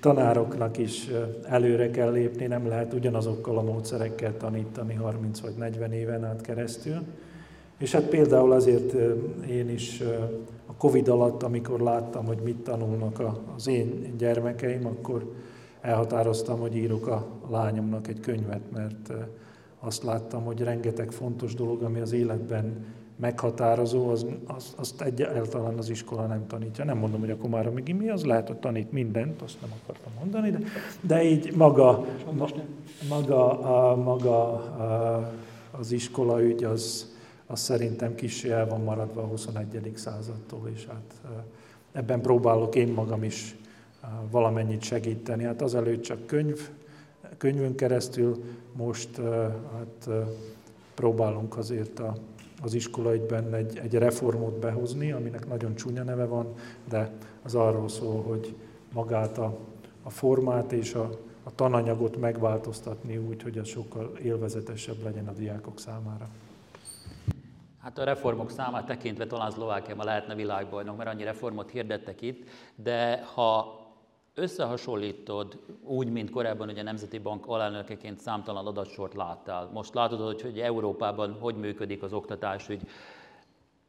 tanároknak 0.00 0.78
is 0.78 1.10
előre 1.44 1.90
kell 1.90 2.10
lépni, 2.10 2.46
nem 2.46 2.66
lehet 2.66 2.92
ugyanazokkal 2.92 3.58
a 3.58 3.62
módszerekkel 3.62 4.36
tanítani 4.36 4.94
30 4.94 5.40
vagy 5.40 5.54
40 5.56 5.92
éven 5.92 6.24
át 6.24 6.40
keresztül. 6.40 7.02
És 7.78 7.92
hát 7.92 8.02
például 8.02 8.52
azért 8.52 8.92
én 9.48 9.68
is 9.68 10.02
a 10.66 10.72
Covid 10.72 11.08
alatt, 11.08 11.42
amikor 11.42 11.80
láttam, 11.80 12.24
hogy 12.26 12.38
mit 12.44 12.56
tanulnak 12.56 13.22
az 13.56 13.66
én 13.66 14.14
gyermekeim, 14.18 14.86
akkor 14.86 15.32
elhatároztam, 15.80 16.60
hogy 16.60 16.76
írok 16.76 17.06
a 17.06 17.26
lányomnak 17.50 18.08
egy 18.08 18.20
könyvet, 18.20 18.70
mert 18.72 19.12
azt 19.80 20.02
láttam, 20.02 20.44
hogy 20.44 20.60
rengeteg 20.60 21.10
fontos 21.10 21.54
dolog, 21.54 21.82
ami 21.82 22.00
az 22.00 22.12
életben 22.12 22.84
meghatározó, 23.22 24.08
az, 24.08 24.26
az, 24.46 24.74
azt 24.76 25.00
egyáltalán 25.00 25.78
az 25.78 25.88
iskola 25.88 26.26
nem 26.26 26.46
tanítja. 26.46 26.84
Nem 26.84 26.98
mondom, 26.98 27.20
hogy 27.20 27.30
akkor 27.30 27.50
már 27.50 27.68
még 27.68 27.94
mi 27.94 28.08
az, 28.08 28.24
lehet, 28.24 28.46
hogy 28.46 28.56
tanít 28.56 28.92
mindent, 28.92 29.42
azt 29.42 29.60
nem 29.60 29.70
akartam 29.82 30.12
mondani, 30.18 30.50
de, 30.50 30.58
de 31.00 31.22
így 31.24 31.56
maga, 31.56 32.06
ma, 32.32 32.48
maga, 33.08 33.60
a, 33.60 33.96
maga 33.96 34.52
a, 34.52 35.32
az 35.70 35.92
iskola 35.92 36.42
ügy 36.42 36.64
az, 36.64 37.14
az 37.46 37.60
szerintem 37.60 38.14
kicsi 38.14 38.50
el 38.50 38.66
van 38.66 38.80
maradva 38.80 39.22
a 39.22 39.26
21. 39.26 39.92
századtól, 39.94 40.70
és 40.74 40.86
hát 40.86 41.36
ebben 41.92 42.20
próbálok 42.20 42.74
én 42.74 42.88
magam 42.88 43.22
is 43.24 43.56
valamennyit 44.30 44.82
segíteni. 44.82 45.44
Hát 45.44 45.62
azelőtt 45.62 46.02
csak 46.02 46.26
könyv, 46.26 46.70
könyvön 47.36 47.74
keresztül, 47.74 48.42
most 48.72 49.20
hát 49.72 50.08
próbálunk 50.94 51.56
azért 51.56 51.98
a, 51.98 52.16
az 52.62 52.74
iskolaidben 52.74 53.54
egy, 53.54 53.78
egy 53.78 53.94
reformot 53.94 54.58
behozni, 54.58 55.12
aminek 55.12 55.48
nagyon 55.48 55.74
csúnya 55.74 56.02
neve 56.02 56.24
van, 56.24 56.54
de 56.88 57.10
az 57.42 57.54
arról 57.54 57.88
szól, 57.88 58.22
hogy 58.22 58.54
magát 58.92 59.38
a, 59.38 59.58
a 60.02 60.10
formát 60.10 60.72
és 60.72 60.94
a, 60.94 61.10
a 61.42 61.54
tananyagot 61.54 62.16
megváltoztatni 62.16 63.16
úgy, 63.16 63.42
hogy 63.42 63.58
az 63.58 63.68
sokkal 63.68 64.16
élvezetesebb 64.22 65.02
legyen 65.02 65.28
a 65.28 65.32
diákok 65.32 65.78
számára. 65.78 66.28
Hát 67.78 67.98
a 67.98 68.04
reformok 68.04 68.50
számát 68.50 68.86
tekintve 68.86 69.26
talán 69.26 69.50
Szlovákiában 69.50 70.06
lehetne 70.06 70.34
világbajnok, 70.34 70.96
mert 70.96 71.10
annyi 71.10 71.24
reformot 71.24 71.70
hirdettek 71.70 72.20
itt, 72.22 72.48
de 72.74 73.24
ha 73.34 73.80
összehasonlítod 74.34 75.58
úgy, 75.84 76.08
mint 76.08 76.30
korábban 76.30 76.68
ugye 76.68 76.80
a 76.80 76.84
Nemzeti 76.84 77.18
Bank 77.18 77.46
alelnökeként 77.46 78.20
számtalan 78.20 78.66
adatsort 78.66 79.14
láttál. 79.14 79.70
Most 79.72 79.94
látod, 79.94 80.20
hogy, 80.20 80.42
hogy 80.42 80.58
Európában 80.58 81.36
hogy 81.40 81.56
működik 81.56 82.02
az 82.02 82.12
oktatásügy. 82.12 82.82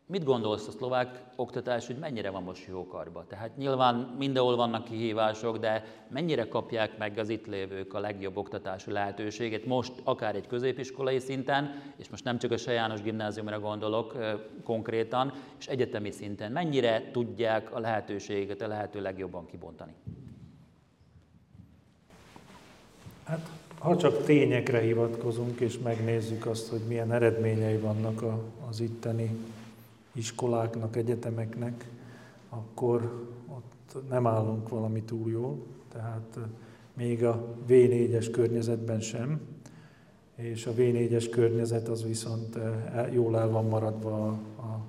Mit 0.06 0.24
gondolsz 0.24 0.68
a 0.68 0.72
szlovák 0.72 1.24
oktatás, 1.36 1.88
hogy 1.88 1.98
mennyire 1.98 2.30
van 2.30 2.44
most 2.44 2.68
jó 2.68 2.88
karba? 2.88 3.26
Tehát 3.28 3.58
nyilván 3.58 3.96
mindenhol 3.96 4.56
vannak 4.56 4.84
kihívások, 4.84 5.58
de 5.58 5.84
mennyire 6.10 6.48
kapják 6.48 6.98
meg 6.98 7.18
az 7.18 7.30
itt 7.30 7.46
lévők 7.46 7.94
a 7.94 8.00
legjobb 8.00 8.38
oktatási 8.38 8.92
lehetőséget, 8.92 9.66
most 9.66 9.94
akár 10.04 10.36
egy 10.36 10.48
középiskolai 10.48 11.20
szinten, 11.20 11.82
és 11.96 12.10
most 12.10 12.24
nem 12.24 12.38
csak 12.38 12.52
a 12.52 12.58
Sejános 12.58 13.02
gimnáziumra 13.02 13.60
gondolok 13.60 14.18
konkrétan, 14.64 15.34
és 15.60 15.68
egyetemi 15.68 16.12
szinten, 16.12 16.52
mennyire 16.52 17.12
tudják 17.12 17.76
a 17.76 17.80
lehetőséget 17.80 18.62
a 18.62 18.68
lehető 18.68 19.02
legjobban 19.02 19.46
kibontani? 19.46 19.94
Hát, 23.24 23.50
ha 23.78 23.98
csak 23.98 24.24
tényekre 24.24 24.80
hivatkozunk, 24.80 25.60
és 25.60 25.80
megnézzük 25.80 26.46
azt, 26.46 26.70
hogy 26.70 26.82
milyen 26.88 27.12
eredményei 27.12 27.78
vannak 27.78 28.22
a, 28.22 28.40
az 28.70 28.80
itteni 28.80 29.38
iskoláknak, 30.12 30.96
egyetemeknek, 30.96 31.88
akkor 32.50 33.28
ott 33.48 34.10
nem 34.10 34.28
állunk 34.28 34.70
valami 34.70 35.02
túl 35.02 35.32
jól, 35.32 35.58
tehát 35.92 36.38
még 36.94 37.24
a 37.24 37.56
V4-es 37.70 38.28
környezetben 38.32 39.00
sem, 39.00 39.40
és 40.36 40.66
a 40.66 40.74
V4-es 40.74 41.28
környezet 41.32 41.88
az 41.88 42.04
viszont 42.04 42.58
jól 43.12 43.38
el 43.38 43.50
van 43.50 43.66
maradva 43.66 44.28
a, 44.58 44.80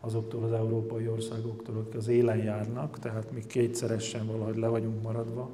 azoktól 0.00 0.44
az 0.44 0.52
európai 0.52 1.08
országoktól, 1.08 1.76
akik 1.76 1.94
az 1.94 2.08
élen 2.08 2.38
járnak, 2.38 2.98
tehát 2.98 3.32
mi 3.32 3.46
kétszeresen 3.46 4.26
valahogy 4.26 4.56
le 4.56 4.68
vagyunk 4.68 5.02
maradva. 5.02 5.50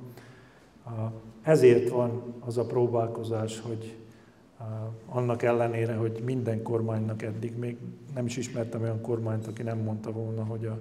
Ezért 1.42 1.88
van 1.88 2.22
az 2.40 2.58
a 2.58 2.64
próbálkozás, 2.64 3.60
hogy 3.60 3.96
annak 5.06 5.42
ellenére, 5.42 5.94
hogy 5.94 6.22
minden 6.24 6.62
kormánynak 6.62 7.22
eddig 7.22 7.56
még 7.56 7.76
nem 8.14 8.26
is 8.26 8.36
ismertem 8.36 8.82
olyan 8.82 9.00
kormányt, 9.00 9.46
aki 9.46 9.62
nem 9.62 9.78
mondta 9.78 10.12
volna, 10.12 10.44
hogy 10.44 10.66
a, 10.66 10.80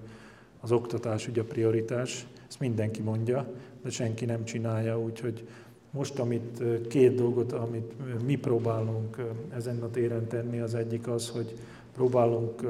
az 0.61 0.71
oktatás 0.71 1.27
ugye 1.27 1.41
a 1.41 1.45
prioritás, 1.45 2.27
ezt 2.47 2.59
mindenki 2.59 3.01
mondja, 3.01 3.47
de 3.81 3.89
senki 3.89 4.25
nem 4.25 4.43
csinálja, 4.43 4.99
úgyhogy 4.99 5.47
most, 5.91 6.19
amit 6.19 6.63
két 6.87 7.15
dolgot, 7.15 7.51
amit 7.51 7.93
mi 8.25 8.35
próbálunk 8.35 9.17
ezen 9.55 9.81
a 9.81 9.89
téren 9.89 10.27
tenni, 10.27 10.59
az 10.59 10.75
egyik 10.75 11.07
az, 11.07 11.29
hogy 11.29 11.53
próbálunk 11.93 12.61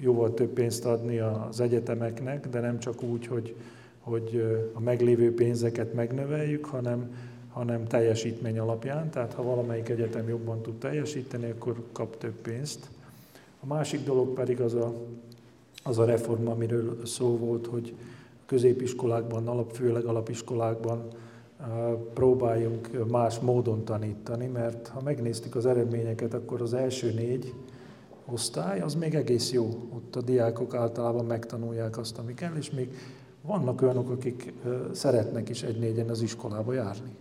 jóval 0.00 0.34
több 0.34 0.48
pénzt 0.48 0.84
adni 0.84 1.18
az 1.18 1.60
egyetemeknek, 1.60 2.48
de 2.48 2.60
nem 2.60 2.78
csak 2.78 3.02
úgy, 3.02 3.26
hogy 3.26 3.54
hogy 4.08 4.44
a 4.72 4.80
meglévő 4.80 5.34
pénzeket 5.34 5.94
megnöveljük, 5.94 6.64
hanem, 6.64 7.14
hanem 7.48 7.86
teljesítmény 7.86 8.58
alapján, 8.58 9.10
tehát 9.10 9.32
ha 9.32 9.42
valamelyik 9.42 9.88
egyetem 9.88 10.28
jobban 10.28 10.62
tud 10.62 10.74
teljesíteni, 10.74 11.50
akkor 11.50 11.82
kap 11.92 12.18
több 12.18 12.34
pénzt. 12.42 12.88
A 13.60 13.66
másik 13.66 14.04
dolog 14.04 14.34
pedig 14.34 14.60
az 14.60 14.74
a, 14.74 14.94
az 15.82 15.98
a 15.98 16.04
reform, 16.04 16.46
amiről 16.46 17.06
szó 17.06 17.36
volt, 17.36 17.66
hogy 17.66 17.94
középiskolákban, 18.46 19.48
alap, 19.48 19.72
főleg 19.72 20.04
alapiskolákban 20.04 21.08
próbáljunk 22.14 23.08
más 23.10 23.38
módon 23.38 23.84
tanítani, 23.84 24.46
mert 24.46 24.88
ha 24.88 25.00
megnéztük 25.02 25.54
az 25.54 25.66
eredményeket, 25.66 26.34
akkor 26.34 26.62
az 26.62 26.74
első 26.74 27.12
négy 27.12 27.54
osztály 28.24 28.80
az 28.80 28.94
még 28.94 29.14
egész 29.14 29.52
jó. 29.52 29.88
Ott 29.94 30.16
a 30.16 30.20
diákok 30.20 30.74
általában 30.74 31.24
megtanulják 31.24 31.98
azt, 31.98 32.18
ami 32.18 32.34
kell, 32.34 32.56
és 32.56 32.70
még 32.70 32.94
vannak 33.42 33.82
olyanok, 33.82 34.10
akik 34.10 34.52
szeretnek 34.92 35.48
is 35.48 35.62
egy-négyen 35.62 36.08
az 36.08 36.20
iskolába 36.20 36.72
járni. 36.72 37.16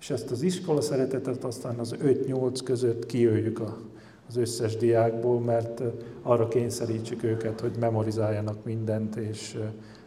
És 0.00 0.10
ezt 0.10 0.30
az 0.30 0.42
iskola 0.42 0.80
szeretetet 0.80 1.44
aztán 1.44 1.78
az 1.78 1.94
5-8 2.02 2.60
között 2.64 3.06
kijöjjük 3.06 3.60
a, 3.60 3.78
az 4.28 4.36
összes 4.36 4.76
diákból, 4.76 5.40
mert 5.40 5.82
arra 6.22 6.48
kényszerítsük 6.48 7.22
őket, 7.22 7.60
hogy 7.60 7.72
memorizáljanak 7.80 8.64
mindent, 8.64 9.16
és 9.16 9.58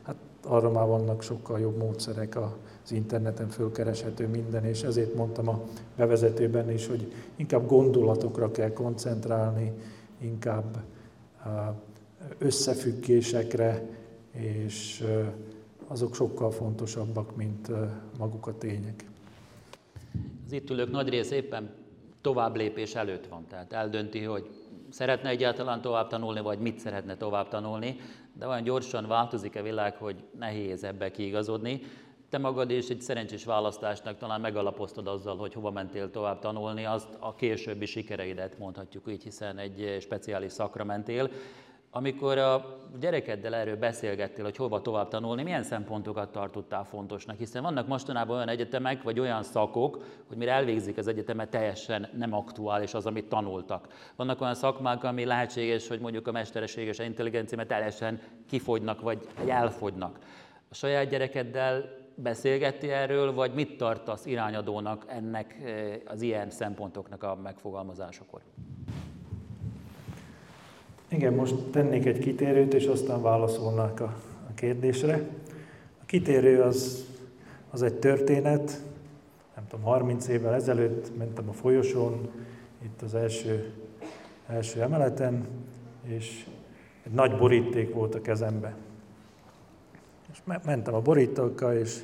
hát 0.04 0.16
arra 0.44 0.72
már 0.72 0.88
vannak 0.88 1.22
sokkal 1.22 1.60
jobb 1.60 1.78
módszerek 1.78 2.36
az 2.36 2.92
interneten 2.92 3.50
fölkereshető 3.50 4.28
minden, 4.28 4.66
és 4.66 4.84
ezért 4.84 5.16
mondtam 5.16 5.50
a 5.50 5.64
bevezetőben 5.96 6.72
is, 6.72 6.88
hogy 6.88 7.14
inkább 7.36 7.68
gondolatokra 7.68 8.52
kell 8.52 8.74
koncentrálni, 8.74 9.72
inkább 10.22 10.78
összefüggésekre, 12.38 13.84
és 14.36 15.04
azok 15.88 16.16
sokkal 16.16 16.52
fontosabbak, 16.52 17.36
mint 17.36 17.70
maguk 18.18 18.48
a 18.48 18.58
tények. 18.58 19.06
Az 20.46 20.52
itt 20.52 20.70
ülők 20.70 20.92
nagy 20.92 21.10
rész 21.10 21.32
éppen 21.32 21.74
tovább 22.22 22.56
lépés 22.56 22.96
előtt 22.96 23.28
van, 23.28 23.46
tehát 23.48 23.74
eldönti, 23.74 24.24
hogy 24.24 24.50
szeretne 24.90 25.30
egyáltalán 25.30 25.82
tovább 25.82 26.08
tanulni, 26.08 26.42
vagy 26.42 26.60
mit 26.60 26.80
szeretne 26.80 27.18
tovább 27.18 27.48
tanulni, 27.48 27.98
de 28.34 28.48
olyan 28.48 28.64
gyorsan 28.64 29.08
változik 29.08 29.56
a 29.56 29.62
világ, 29.62 29.96
hogy 29.96 30.16
nehéz 30.40 30.84
ebbe 30.84 31.12
kiigazodni. 31.12 31.82
Te 32.30 32.38
magad 32.38 32.70
és 32.70 32.90
egy 32.90 33.02
szerencsés 33.02 33.46
választásnak 33.46 34.18
talán 34.18 34.42
megalapoztad 34.42 35.08
azzal, 35.08 35.38
hogy 35.38 35.54
hova 35.54 35.72
mentél 35.72 36.12
tovább 36.12 36.40
tanulni, 36.40 36.86
azt 36.86 37.18
a 37.20 37.36
későbbi 37.36 37.86
sikereidet 37.86 38.58
mondhatjuk 38.58 39.12
így, 39.12 39.24
hiszen 39.24 39.58
egy 39.58 39.98
speciális 40.00 40.52
szakra 40.52 40.84
mentél. 40.84 41.30
Amikor 41.98 42.38
a 42.38 42.78
gyerekeddel 43.00 43.56
erről 43.56 43.76
beszélgettél, 43.76 44.44
hogy 44.44 44.56
hova 44.56 44.82
tovább 44.82 45.08
tanulni, 45.08 45.44
milyen 45.44 45.64
szempontokat 45.64 46.32
tartottál 46.32 46.84
fontosnak? 46.84 47.38
Hiszen 47.38 47.64
vannak 47.64 47.88
mostanában 47.88 48.36
olyan 48.36 48.48
egyetemek, 48.48 49.04
vagy 49.04 49.20
olyan 49.20 49.44
szakok, 49.44 50.04
hogy 50.28 50.38
mire 50.38 50.52
elvégzik 50.52 50.98
az 50.98 51.08
egyetemet, 51.08 51.50
teljesen 51.50 52.08
nem 52.18 52.34
aktuális 52.34 52.94
az, 52.94 53.06
amit 53.06 53.30
tanultak. 53.30 53.88
Vannak 54.16 54.42
olyan 54.42 54.54
szakmák, 54.56 55.04
ami 55.04 55.26
lehetséges, 55.26 55.88
hogy 55.88 56.00
mondjuk 56.00 56.28
a 56.28 56.32
mesterséges 56.32 57.00
intelligencia 57.00 57.66
teljesen 57.66 58.20
kifogynak, 58.48 59.02
vagy 59.02 59.28
elfogynak. 59.48 60.20
A 60.70 60.74
saját 60.74 61.10
gyerekeddel 61.10 61.84
beszélgetti 62.16 62.90
erről, 62.90 63.34
vagy 63.34 63.54
mit 63.54 63.78
tartasz 63.78 64.26
irányadónak 64.26 65.06
ennek 65.08 65.62
eh, 65.64 65.96
az 66.06 66.22
ilyen 66.22 66.50
szempontoknak 66.50 67.24
a 67.24 67.36
megfogalmazásakor? 67.36 68.42
Igen, 71.08 71.34
most 71.34 71.56
tennék 71.56 72.06
egy 72.06 72.20
kitérőt, 72.20 72.74
és 72.74 72.86
aztán 72.86 73.22
válaszolnák 73.22 74.00
a, 74.00 74.16
a 74.50 74.54
kérdésre. 74.56 75.28
A 76.02 76.06
kitérő 76.06 76.62
az, 76.62 77.06
az 77.72 77.82
egy 77.82 77.96
történet, 77.96 78.82
nem 79.56 79.68
tudom, 79.68 79.86
30 79.86 80.28
évvel 80.28 80.54
ezelőtt 80.54 81.18
mentem 81.18 81.50
a 81.50 81.54
folyosón, 81.54 82.30
itt 82.84 83.02
az 83.02 83.16
első 83.16 83.74
első 84.48 84.82
emeleten, 84.82 85.48
és 86.04 86.46
egy 87.04 87.12
nagy 87.12 87.38
boríték 87.38 87.94
volt 87.94 88.16
a 88.16 88.22
kezembe. 88.22 88.76
És 90.32 90.40
mentem 90.66 90.94
a 90.94 91.02
borítókkal, 91.02 91.74
és, 91.74 92.04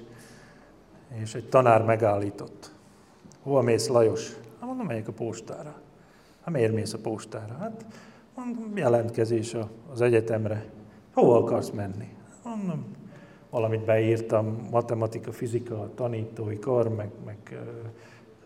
és 1.22 1.36
egy 1.36 1.50
tanár 1.50 1.84
megállított. 1.84 2.72
Hova 3.42 3.62
mész, 3.62 3.88
Lajos? 3.88 4.30
Hát 4.60 4.70
mondom, 4.70 4.86
megyek 4.86 5.08
a 5.08 5.12
postára. 5.12 5.76
Hát 6.44 6.54
miért 6.54 6.74
mész 6.74 6.94
a 6.94 6.98
postára? 6.98 7.58
Hát 7.60 7.86
mondom, 8.46 8.78
jelentkezés 8.78 9.56
az 9.92 10.02
egyetemre. 10.02 10.66
Hova 11.14 11.38
akarsz 11.38 11.70
menni? 11.70 12.08
Mondom, 12.44 12.86
valamit 13.50 13.86
beírtam, 13.86 14.68
matematika, 14.72 15.32
fizika, 15.32 15.90
tanítói 15.96 16.60
kar, 16.60 16.96
meg, 16.96 17.10
meg 17.26 17.60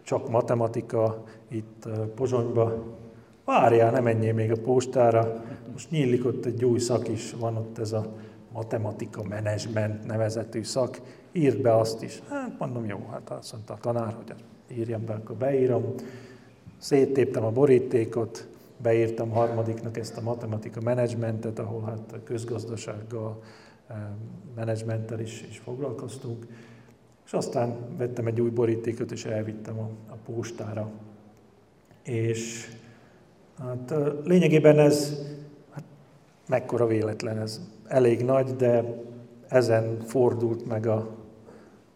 csak 0.03 0.29
matematika 0.29 1.23
itt 1.47 1.87
Pozsonyba. 2.15 2.83
Várjál, 3.45 3.91
ne 3.91 3.99
menjél 3.99 4.33
még 4.33 4.51
a 4.51 4.61
postára, 4.61 5.43
most 5.71 5.91
nyílik 5.91 6.25
ott 6.25 6.45
egy 6.45 6.65
új 6.65 6.79
szak 6.79 7.07
is, 7.07 7.33
van 7.33 7.57
ott 7.57 7.77
ez 7.77 7.91
a 7.91 8.05
matematika 8.53 9.23
menedzsment 9.23 10.05
nevezetű 10.05 10.63
szak, 10.63 11.01
írd 11.31 11.61
be 11.61 11.75
azt 11.75 12.03
is. 12.03 12.21
Hát 12.29 12.59
mondom, 12.59 12.85
jó, 12.85 13.07
hát 13.11 13.29
azt 13.29 13.53
mondta 13.53 13.73
a 13.73 13.77
tanár, 13.77 14.13
hogy 14.13 14.35
írjam 14.77 15.05
be, 15.05 15.13
akkor 15.13 15.35
beírom. 15.35 15.93
Széttéptem 16.77 17.43
a 17.43 17.51
borítékot, 17.51 18.47
beírtam 18.77 19.29
harmadiknak 19.29 19.97
ezt 19.97 20.17
a 20.17 20.21
matematika 20.21 20.81
menedzsmentet, 20.81 21.59
ahol 21.59 21.81
hát 21.81 22.11
a 22.11 22.23
közgazdasággal, 22.23 23.41
eh, 23.87 23.97
menedzsmenttel 24.55 25.19
is, 25.19 25.45
is 25.49 25.57
foglalkoztunk. 25.57 26.45
És 27.25 27.33
aztán 27.33 27.75
vettem 27.97 28.27
egy 28.27 28.41
új 28.41 28.49
borítékot, 28.49 29.11
és 29.11 29.25
elvittem 29.25 29.79
a, 29.79 29.89
a 30.09 30.15
postára. 30.25 30.91
És 32.03 32.69
hát 33.59 33.91
eh, 33.91 34.13
lényegében 34.23 34.79
ez, 34.79 35.21
hát 35.71 35.83
mekkora 36.47 36.87
véletlen, 36.87 37.37
ez 37.37 37.61
elég 37.87 38.23
nagy, 38.23 38.55
de 38.55 39.03
ezen 39.47 39.99
fordult 39.99 40.67
meg 40.67 40.87
a, 40.87 40.97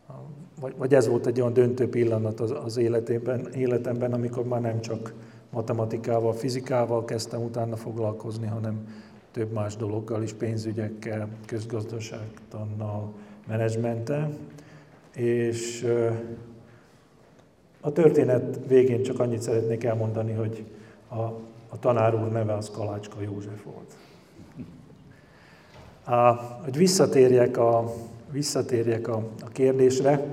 a 0.08 0.14
vagy, 0.60 0.74
vagy 0.78 0.94
ez 0.94 1.08
volt 1.08 1.26
egy 1.26 1.42
olyan 1.42 1.54
döntő 1.54 1.90
pillanat 1.90 2.40
az, 2.40 2.54
az 2.64 2.78
életemben, 2.78 3.54
életemben, 3.54 4.14
amikor 4.14 4.46
már 4.46 4.62
nem 4.62 4.82
csak 4.82 5.14
matematikával, 5.50 6.34
fizikával 6.34 7.06
kezdtem 7.06 7.44
utána 7.44 7.76
foglalkozni, 7.76 8.48
hanem 8.48 8.88
több 9.32 9.52
más 9.52 9.76
dologgal 9.76 10.24
is, 10.24 10.34
pénzügyekkel, 10.34 11.28
közgazdaságtannal, 11.46 13.14
menedzsmenttel. 13.48 14.38
És 15.16 15.88
a 17.82 17.92
történet 17.92 18.60
végén 18.68 19.04
csak 19.04 19.20
annyit 19.20 19.42
szeretnék 19.42 19.84
elmondani, 19.84 20.32
hogy 20.32 20.66
a, 21.08 21.22
a 21.70 21.80
tanár 21.80 22.16
úr 22.16 22.32
neve 22.32 22.54
az 22.54 22.70
Kalácska 22.70 23.22
József 23.22 23.64
volt. 23.64 23.96
A, 26.04 26.34
hogy 26.64 26.78
visszatérjek 26.78 27.58
a, 27.58 27.94
visszatérjek 28.32 29.08
a, 29.08 29.24
a 29.46 29.48
kérdésre. 29.48 30.24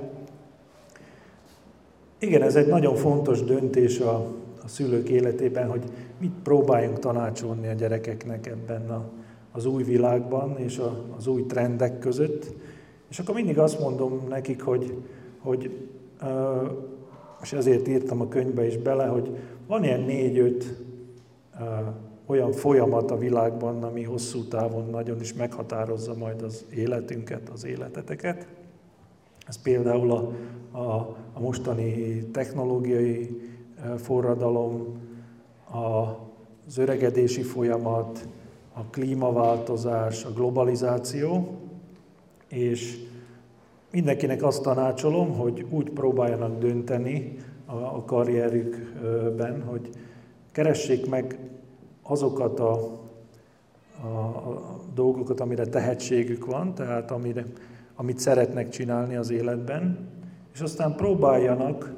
Igen, 2.18 2.42
ez 2.42 2.56
egy 2.56 2.66
nagyon 2.66 2.94
fontos 2.94 3.44
döntés 3.44 3.98
a, 3.98 4.26
a 4.66 4.68
szülők 4.68 5.08
életében, 5.08 5.70
hogy 5.70 5.84
mit 6.18 6.32
próbáljunk 6.42 6.98
tanácsolni 6.98 7.68
a 7.68 7.72
gyerekeknek 7.72 8.46
ebben 8.46 8.90
a, 8.90 9.04
az 9.52 9.66
új 9.66 9.82
világban 9.82 10.58
és 10.58 10.78
a, 10.78 11.04
az 11.16 11.26
új 11.26 11.46
trendek 11.46 11.98
között. 11.98 12.54
És 13.08 13.18
akkor 13.18 13.34
mindig 13.34 13.58
azt 13.58 13.80
mondom 13.80 14.26
nekik, 14.28 14.62
hogy, 14.62 14.94
hogy 15.38 15.86
és 17.42 17.52
ezért 17.52 17.88
írtam 17.88 18.20
a 18.20 18.28
könyvbe 18.28 18.66
is 18.66 18.76
bele, 18.76 19.06
hogy 19.06 19.36
van 19.66 19.84
ilyen 19.84 20.00
négy-öt 20.00 20.74
olyan 22.26 22.52
folyamat 22.52 23.10
a 23.10 23.18
világban, 23.18 23.82
ami 23.82 24.02
hosszú 24.02 24.44
távon 24.44 24.90
nagyon 24.90 25.20
is 25.20 25.34
meghatározza 25.34 26.14
majd 26.14 26.42
az 26.42 26.64
életünket, 26.74 27.48
az 27.48 27.64
életeteket. 27.64 28.46
Ez 29.46 29.62
például 29.62 30.10
a, 30.10 30.32
a, 30.78 31.16
a 31.32 31.40
mostani 31.40 32.18
technológiai 32.32 33.40
forradalom, 33.96 35.00
az 35.70 36.78
öregedési 36.78 37.42
folyamat, 37.42 38.28
a 38.72 38.84
klímaváltozás, 38.90 40.24
a 40.24 40.32
globalizáció, 40.32 41.58
és 42.48 42.98
mindenkinek 43.90 44.42
azt 44.42 44.62
tanácsolom, 44.62 45.32
hogy 45.32 45.66
úgy 45.70 45.90
próbáljanak 45.90 46.58
dönteni 46.58 47.36
a 47.66 48.04
karrierükben, 48.04 49.62
hogy 49.62 49.90
keressék 50.52 51.08
meg 51.08 51.38
azokat 52.02 52.60
a, 52.60 52.72
a, 54.02 54.06
a 54.06 54.80
dolgokat, 54.94 55.40
amire 55.40 55.66
tehetségük 55.66 56.46
van, 56.46 56.74
tehát 56.74 57.10
amire, 57.10 57.44
amit 57.94 58.18
szeretnek 58.18 58.68
csinálni 58.68 59.16
az 59.16 59.30
életben, 59.30 60.08
és 60.54 60.60
aztán 60.60 60.94
próbáljanak 60.94 61.94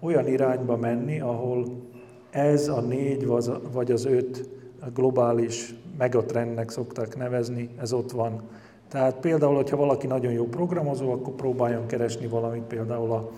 olyan 0.00 0.26
irányba 0.26 0.76
menni, 0.76 1.20
ahol 1.20 1.64
ez 2.30 2.68
a 2.68 2.80
négy 2.80 3.26
vagy 3.72 3.90
az 3.90 4.04
öt 4.04 4.48
globális 4.94 5.74
megatrendnek 5.98 6.70
szokták 6.70 7.16
nevezni, 7.16 7.68
ez 7.80 7.92
ott 7.92 8.10
van. 8.10 8.42
Tehát 8.88 9.16
például, 9.16 9.54
hogyha 9.54 9.76
valaki 9.76 10.06
nagyon 10.06 10.32
jó 10.32 10.44
programozó, 10.44 11.12
akkor 11.12 11.34
próbáljon 11.34 11.86
keresni 11.86 12.26
valamit 12.26 12.62
például 12.62 13.12
a, 13.12 13.30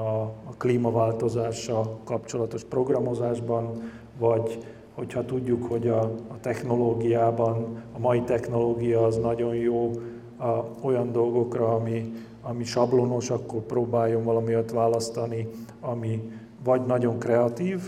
a, 0.00 0.20
a 0.22 0.54
klímaváltozással 0.56 1.98
kapcsolatos 2.04 2.64
programozásban, 2.64 3.90
vagy 4.18 4.58
hogyha 4.94 5.24
tudjuk, 5.24 5.64
hogy 5.64 5.88
a, 5.88 6.00
a 6.28 6.40
technológiában, 6.40 7.82
a 7.92 7.98
mai 7.98 8.20
technológia 8.20 9.04
az 9.04 9.16
nagyon 9.16 9.54
jó 9.54 9.90
a, 10.36 10.64
olyan 10.82 11.12
dolgokra, 11.12 11.74
ami, 11.74 12.12
ami 12.48 12.64
sablonos, 12.64 13.30
akkor 13.30 13.60
próbáljon 13.60 14.24
valami 14.24 14.46
olyat 14.54 14.70
választani, 14.70 15.48
ami 15.80 16.32
vagy 16.64 16.86
nagyon 16.86 17.18
kreatív, 17.18 17.80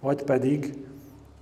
vagy 0.00 0.22
pedig, 0.22 0.84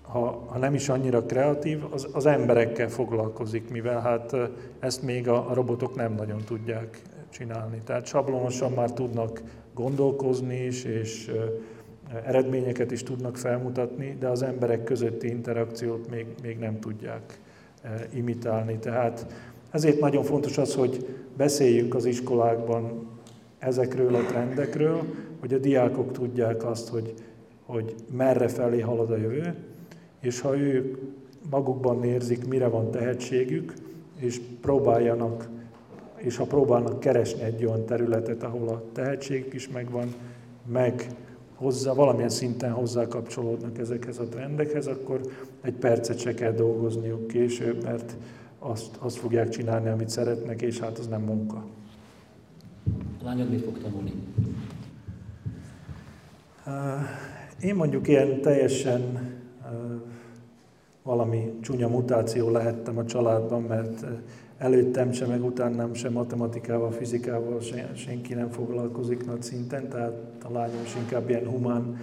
ha, 0.02 0.44
ha 0.46 0.58
nem 0.58 0.74
is 0.74 0.88
annyira 0.88 1.22
kreatív, 1.22 1.84
az, 1.90 2.08
az 2.12 2.26
emberekkel 2.26 2.88
foglalkozik, 2.88 3.70
mivel 3.70 4.00
hát 4.00 4.36
ezt 4.78 5.02
még 5.02 5.28
a, 5.28 5.50
a 5.50 5.54
robotok 5.54 5.94
nem 5.94 6.14
nagyon 6.14 6.40
tudják 6.44 7.02
csinálni. 7.28 7.80
Tehát 7.84 8.06
sablonosan 8.06 8.72
már 8.72 8.92
tudnak 8.92 9.42
gondolkozni 9.74 10.64
is, 10.64 10.84
és 10.84 11.32
eredményeket 12.24 12.90
is 12.90 13.02
tudnak 13.02 13.36
felmutatni, 13.36 14.16
de 14.20 14.28
az 14.28 14.42
emberek 14.42 14.84
közötti 14.84 15.28
interakciót 15.28 16.10
még, 16.10 16.26
még 16.42 16.58
nem 16.58 16.80
tudják 16.80 17.40
imitálni. 18.14 18.78
Tehát 18.78 19.26
ezért 19.70 20.00
nagyon 20.00 20.22
fontos 20.22 20.58
az, 20.58 20.74
hogy 20.74 21.06
beszéljünk 21.36 21.94
az 21.94 22.04
iskolákban 22.04 23.06
ezekről 23.58 24.14
a 24.14 24.24
trendekről, 24.24 25.02
hogy 25.40 25.54
a 25.54 25.58
diákok 25.58 26.12
tudják 26.12 26.64
azt, 26.64 26.88
hogy, 26.88 27.14
hogy 27.66 27.94
merre 28.16 28.48
felé 28.48 28.80
halad 28.80 29.10
a 29.10 29.16
jövő, 29.16 29.54
és 30.20 30.40
ha 30.40 30.58
ők 30.58 30.98
magukban 31.50 32.04
érzik, 32.04 32.46
mire 32.46 32.68
van 32.68 32.90
tehetségük, 32.90 33.72
és 34.16 34.40
próbáljanak, 34.60 35.48
és 36.16 36.36
ha 36.36 36.44
próbálnak 36.44 37.00
keresni 37.00 37.42
egy 37.42 37.64
olyan 37.64 37.84
területet, 37.84 38.42
ahol 38.42 38.68
a 38.68 38.82
tehetségük 38.92 39.54
is 39.54 39.68
megvan, 39.68 40.14
meg 40.72 41.06
hozzá, 41.54 41.92
valamilyen 41.92 42.28
szinten 42.28 42.70
hozzá 42.70 43.06
kapcsolódnak 43.06 43.78
ezekhez 43.78 44.18
a 44.18 44.24
trendekhez, 44.24 44.86
akkor 44.86 45.20
egy 45.60 45.74
percet 45.74 46.18
se 46.18 46.34
kell 46.34 46.52
dolgozniuk 46.52 47.26
később, 47.26 47.82
mert 47.82 48.16
azt, 48.58 48.96
azt 48.98 49.16
fogják 49.16 49.48
csinálni, 49.48 49.88
amit 49.88 50.08
szeretnek, 50.08 50.62
és 50.62 50.80
hát 50.80 50.98
az 50.98 51.06
nem 51.06 51.22
munka. 51.22 51.64
A 53.20 53.24
lányod 53.24 53.50
mit 53.50 53.64
fog 53.64 53.78
tanulni? 53.78 54.12
Én 57.60 57.74
mondjuk 57.74 58.08
ilyen 58.08 58.40
teljesen 58.40 59.32
valami 61.02 61.58
csúnya 61.60 61.88
mutáció 61.88 62.50
lehettem 62.50 62.98
a 62.98 63.04
családban, 63.04 63.62
mert 63.62 64.04
előttem 64.58 65.12
sem, 65.12 65.28
meg 65.28 65.44
utánam 65.44 65.94
sem 65.94 66.12
matematikával, 66.12 66.90
fizikával 66.90 67.60
senki 67.94 68.34
nem 68.34 68.50
foglalkozik 68.50 69.26
nagy 69.26 69.42
szinten, 69.42 69.88
tehát 69.88 70.12
a 70.44 70.52
lányom 70.52 70.82
is 70.84 70.94
inkább 70.96 71.28
ilyen 71.28 71.46
humán 71.46 71.98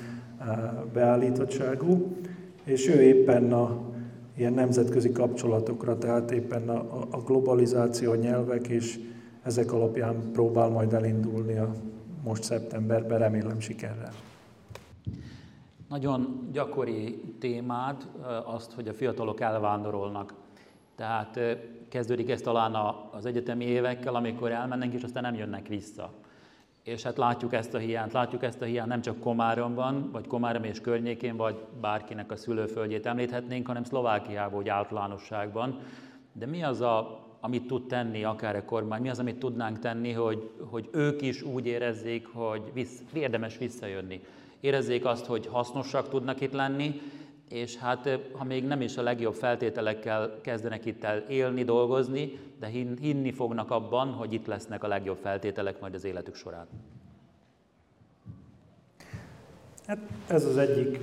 beállítottságú, 0.94 2.16
és 2.64 2.88
ő 2.88 3.02
éppen 3.02 3.54
a 3.54 3.94
ilyen 4.36 4.54
nemzetközi 4.54 5.12
kapcsolatokra, 5.12 5.98
tehát 5.98 6.32
éppen 6.32 6.70
a, 6.70 7.02
a 7.12 7.22
globalizáció, 7.26 8.12
a 8.12 8.16
nyelvek, 8.16 8.68
és 8.68 9.00
ezek 9.44 9.72
alapján 9.72 10.32
próbál 10.32 10.70
majd 10.70 10.94
elindulni 10.94 11.58
a 11.58 11.74
most 12.24 12.44
szeptemberben, 12.44 13.20
remélem 13.20 13.60
sikerrel. 13.60 14.14
Nagyon 15.90 16.50
gyakori 16.52 17.22
témád 17.40 18.08
azt, 18.46 18.72
hogy 18.72 18.88
a 18.88 18.94
fiatalok 18.94 19.40
elvándorolnak. 19.40 20.34
Tehát 20.96 21.40
kezdődik 21.90 22.30
ez 22.30 22.42
talán 22.42 22.76
az 23.12 23.26
egyetemi 23.26 23.66
évekkel, 23.66 24.16
amikor 24.16 24.52
elmennek, 24.52 24.94
és 24.94 25.04
aztán 25.04 25.24
nem 25.24 25.36
jönnek 25.36 25.68
vissza. 25.68 26.14
És 26.86 27.04
hát 27.04 27.18
látjuk 27.18 27.54
ezt 27.54 27.74
a 27.74 27.78
hiányt, 27.78 28.14
látjuk 28.14 28.44
ezt 28.44 28.62
a 28.62 28.66
hiányt 28.66 28.88
nem 28.88 29.02
csak 29.02 29.20
Komáromban, 29.20 30.10
vagy 30.12 30.28
Komárom 30.28 30.64
és 30.64 30.82
környékén, 30.82 31.36
vagy 31.36 31.56
bárkinek 31.82 32.32
a 32.32 32.36
szülőföldjét 32.36 33.06
említhetnénk, 33.06 33.68
hanem 33.68 33.84
Szlovákiában, 33.84 34.58
vagy 34.58 34.70
általánosságban. 34.70 35.80
De 36.34 36.46
mi 36.46 36.64
az, 36.64 36.82
a, 36.82 37.26
amit 37.40 37.68
tud 37.68 37.88
tenni 37.88 38.24
akár 38.24 38.56
a 38.56 38.66
kormány, 38.66 39.02
mi 39.02 39.10
az, 39.10 39.20
amit 39.20 39.38
tudnánk 39.38 39.80
tenni, 39.80 40.12
hogy, 40.12 40.52
hogy 40.70 40.90
ők 40.92 41.22
is 41.22 41.42
úgy 41.42 41.66
érezzék, 41.66 42.28
hogy 42.34 42.62
vissz, 42.74 43.02
érdemes 43.14 43.58
visszajönni. 43.58 44.22
Érezzék 44.60 45.06
azt, 45.06 45.26
hogy 45.26 45.48
hasznosak 45.48 46.10
tudnak 46.10 46.42
itt 46.42 46.54
lenni, 46.54 47.02
és 47.50 47.78
hát 47.78 48.20
ha 48.32 48.44
még 48.44 48.66
nem 48.66 48.82
is 48.82 48.98
a 48.98 49.02
legjobb 49.02 49.34
feltételekkel 49.34 50.40
kezdenek 50.42 50.86
itt 50.86 51.04
el 51.04 51.18
élni, 51.18 51.64
dolgozni, 51.64 52.40
de 52.60 52.68
hinni 53.00 53.32
fognak 53.32 53.72
abban, 53.72 54.12
hogy 54.12 54.34
itt 54.34 54.46
lesznek 54.46 54.84
a 54.84 54.88
legjobb 54.88 55.18
feltételek 55.22 55.80
majd 55.80 55.94
az 55.94 56.04
életük 56.04 56.36
során. 56.36 56.68
Hát 59.88 60.00
ez 60.28 60.46
az 60.46 60.58
egyik 60.58 61.00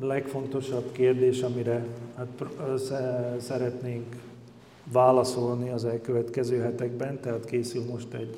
legfontosabb 0.00 0.92
kérdés, 0.92 1.42
amire 1.42 1.86
hát 2.16 2.44
szeretnénk 3.38 4.16
válaszolni 4.92 5.70
az 5.70 5.84
elkövetkező 5.84 6.60
hetekben, 6.60 7.20
tehát 7.20 7.44
készül 7.44 7.84
most 7.84 8.14
egy, 8.14 8.36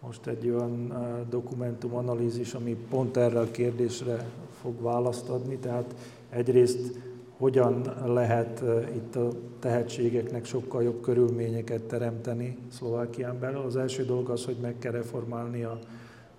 most 0.00 0.26
egy 0.26 0.48
olyan 0.48 0.92
dokumentumanalízis, 1.30 2.54
ami 2.54 2.76
pont 2.90 3.16
erre 3.16 3.40
a 3.40 3.50
kérdésre 3.50 4.24
fog 4.60 4.82
választ 4.82 5.28
adni, 5.28 5.56
tehát 5.56 5.94
Egyrészt 6.30 6.98
hogyan 7.38 7.94
lehet 8.06 8.62
itt 8.94 9.16
a 9.16 9.28
tehetségeknek 9.58 10.44
sokkal 10.44 10.82
jobb 10.82 11.00
körülményeket 11.00 11.82
teremteni 11.82 12.56
Szlovákián 12.72 13.38
belül. 13.38 13.60
Az 13.60 13.76
első 13.76 14.04
dolog 14.04 14.30
az, 14.30 14.44
hogy 14.44 14.56
meg 14.62 14.74
kell 14.78 14.92
reformálni 14.92 15.62
a, 15.62 15.78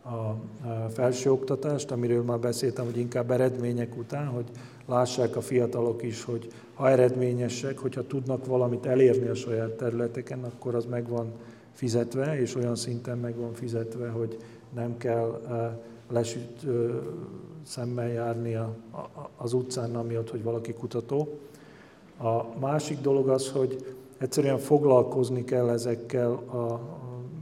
a 0.09 0.39
felsőoktatást, 0.89 1.91
amiről 1.91 2.23
már 2.23 2.39
beszéltem, 2.39 2.85
hogy 2.85 2.97
inkább 2.97 3.31
eredmények 3.31 3.97
után, 3.97 4.27
hogy 4.27 4.45
lássák 4.85 5.35
a 5.35 5.41
fiatalok 5.41 6.03
is, 6.03 6.23
hogy 6.23 6.47
ha 6.73 6.89
eredményesek, 6.89 7.77
hogyha 7.77 8.07
tudnak 8.07 8.45
valamit 8.45 8.85
elérni 8.85 9.27
a 9.27 9.35
saját 9.35 9.71
területeken, 9.71 10.43
akkor 10.43 10.75
az 10.75 10.85
meg 10.85 11.07
van 11.07 11.31
fizetve, 11.71 12.39
és 12.39 12.55
olyan 12.55 12.75
szinten 12.75 13.17
meg 13.17 13.35
van 13.35 13.53
fizetve, 13.53 14.09
hogy 14.09 14.37
nem 14.75 14.97
kell 14.97 15.41
lesüt 16.09 16.65
szemmel 17.65 18.07
járni 18.07 18.57
az 19.37 19.53
utcán, 19.53 19.95
amiatt, 19.95 20.29
hogy 20.29 20.43
valaki 20.43 20.73
kutató. 20.73 21.39
A 22.17 22.59
másik 22.59 23.01
dolog 23.01 23.29
az, 23.29 23.49
hogy 23.49 23.95
egyszerűen 24.17 24.57
foglalkozni 24.57 25.43
kell 25.43 25.69
ezekkel, 25.69 26.31
a, 26.31 26.79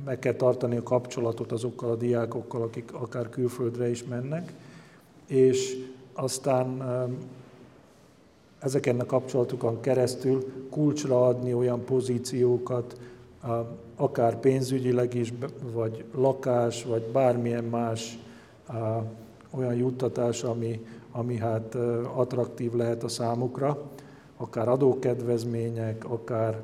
meg 0.06 0.20
kell 0.20 0.34
tartani 0.34 0.78
a 0.78 0.84
kapcsolatot 0.84 1.52
azokkal 1.52 1.92
a 1.92 1.96
diákokkal, 1.96 2.62
akik 2.62 2.94
akár 2.94 3.30
külföldre 3.30 3.90
is 3.90 4.04
mennek, 4.04 4.54
és 5.28 5.78
aztán 6.14 6.82
ezeken 8.60 9.00
a 9.00 9.06
kapcsolatokon 9.06 9.82
keresztül 9.82 10.46
kulcsra 10.70 11.28
adni 11.28 11.54
olyan 11.54 11.84
pozíciókat, 11.86 13.00
akár 13.96 14.40
pénzügyileg 14.40 15.14
is, 15.14 15.34
vagy 15.74 16.04
lakás, 16.16 16.84
vagy 16.84 17.02
bármilyen 17.02 17.64
más 17.64 18.20
olyan 19.50 19.76
juttatás, 19.76 20.44
ami, 20.44 20.86
ami 21.12 21.38
hát 21.38 21.76
attraktív 22.16 22.74
lehet 22.74 23.04
a 23.04 23.08
számukra, 23.08 23.82
akár 24.38 24.68
adókedvezmények, 24.68 26.06
akár, 26.10 26.62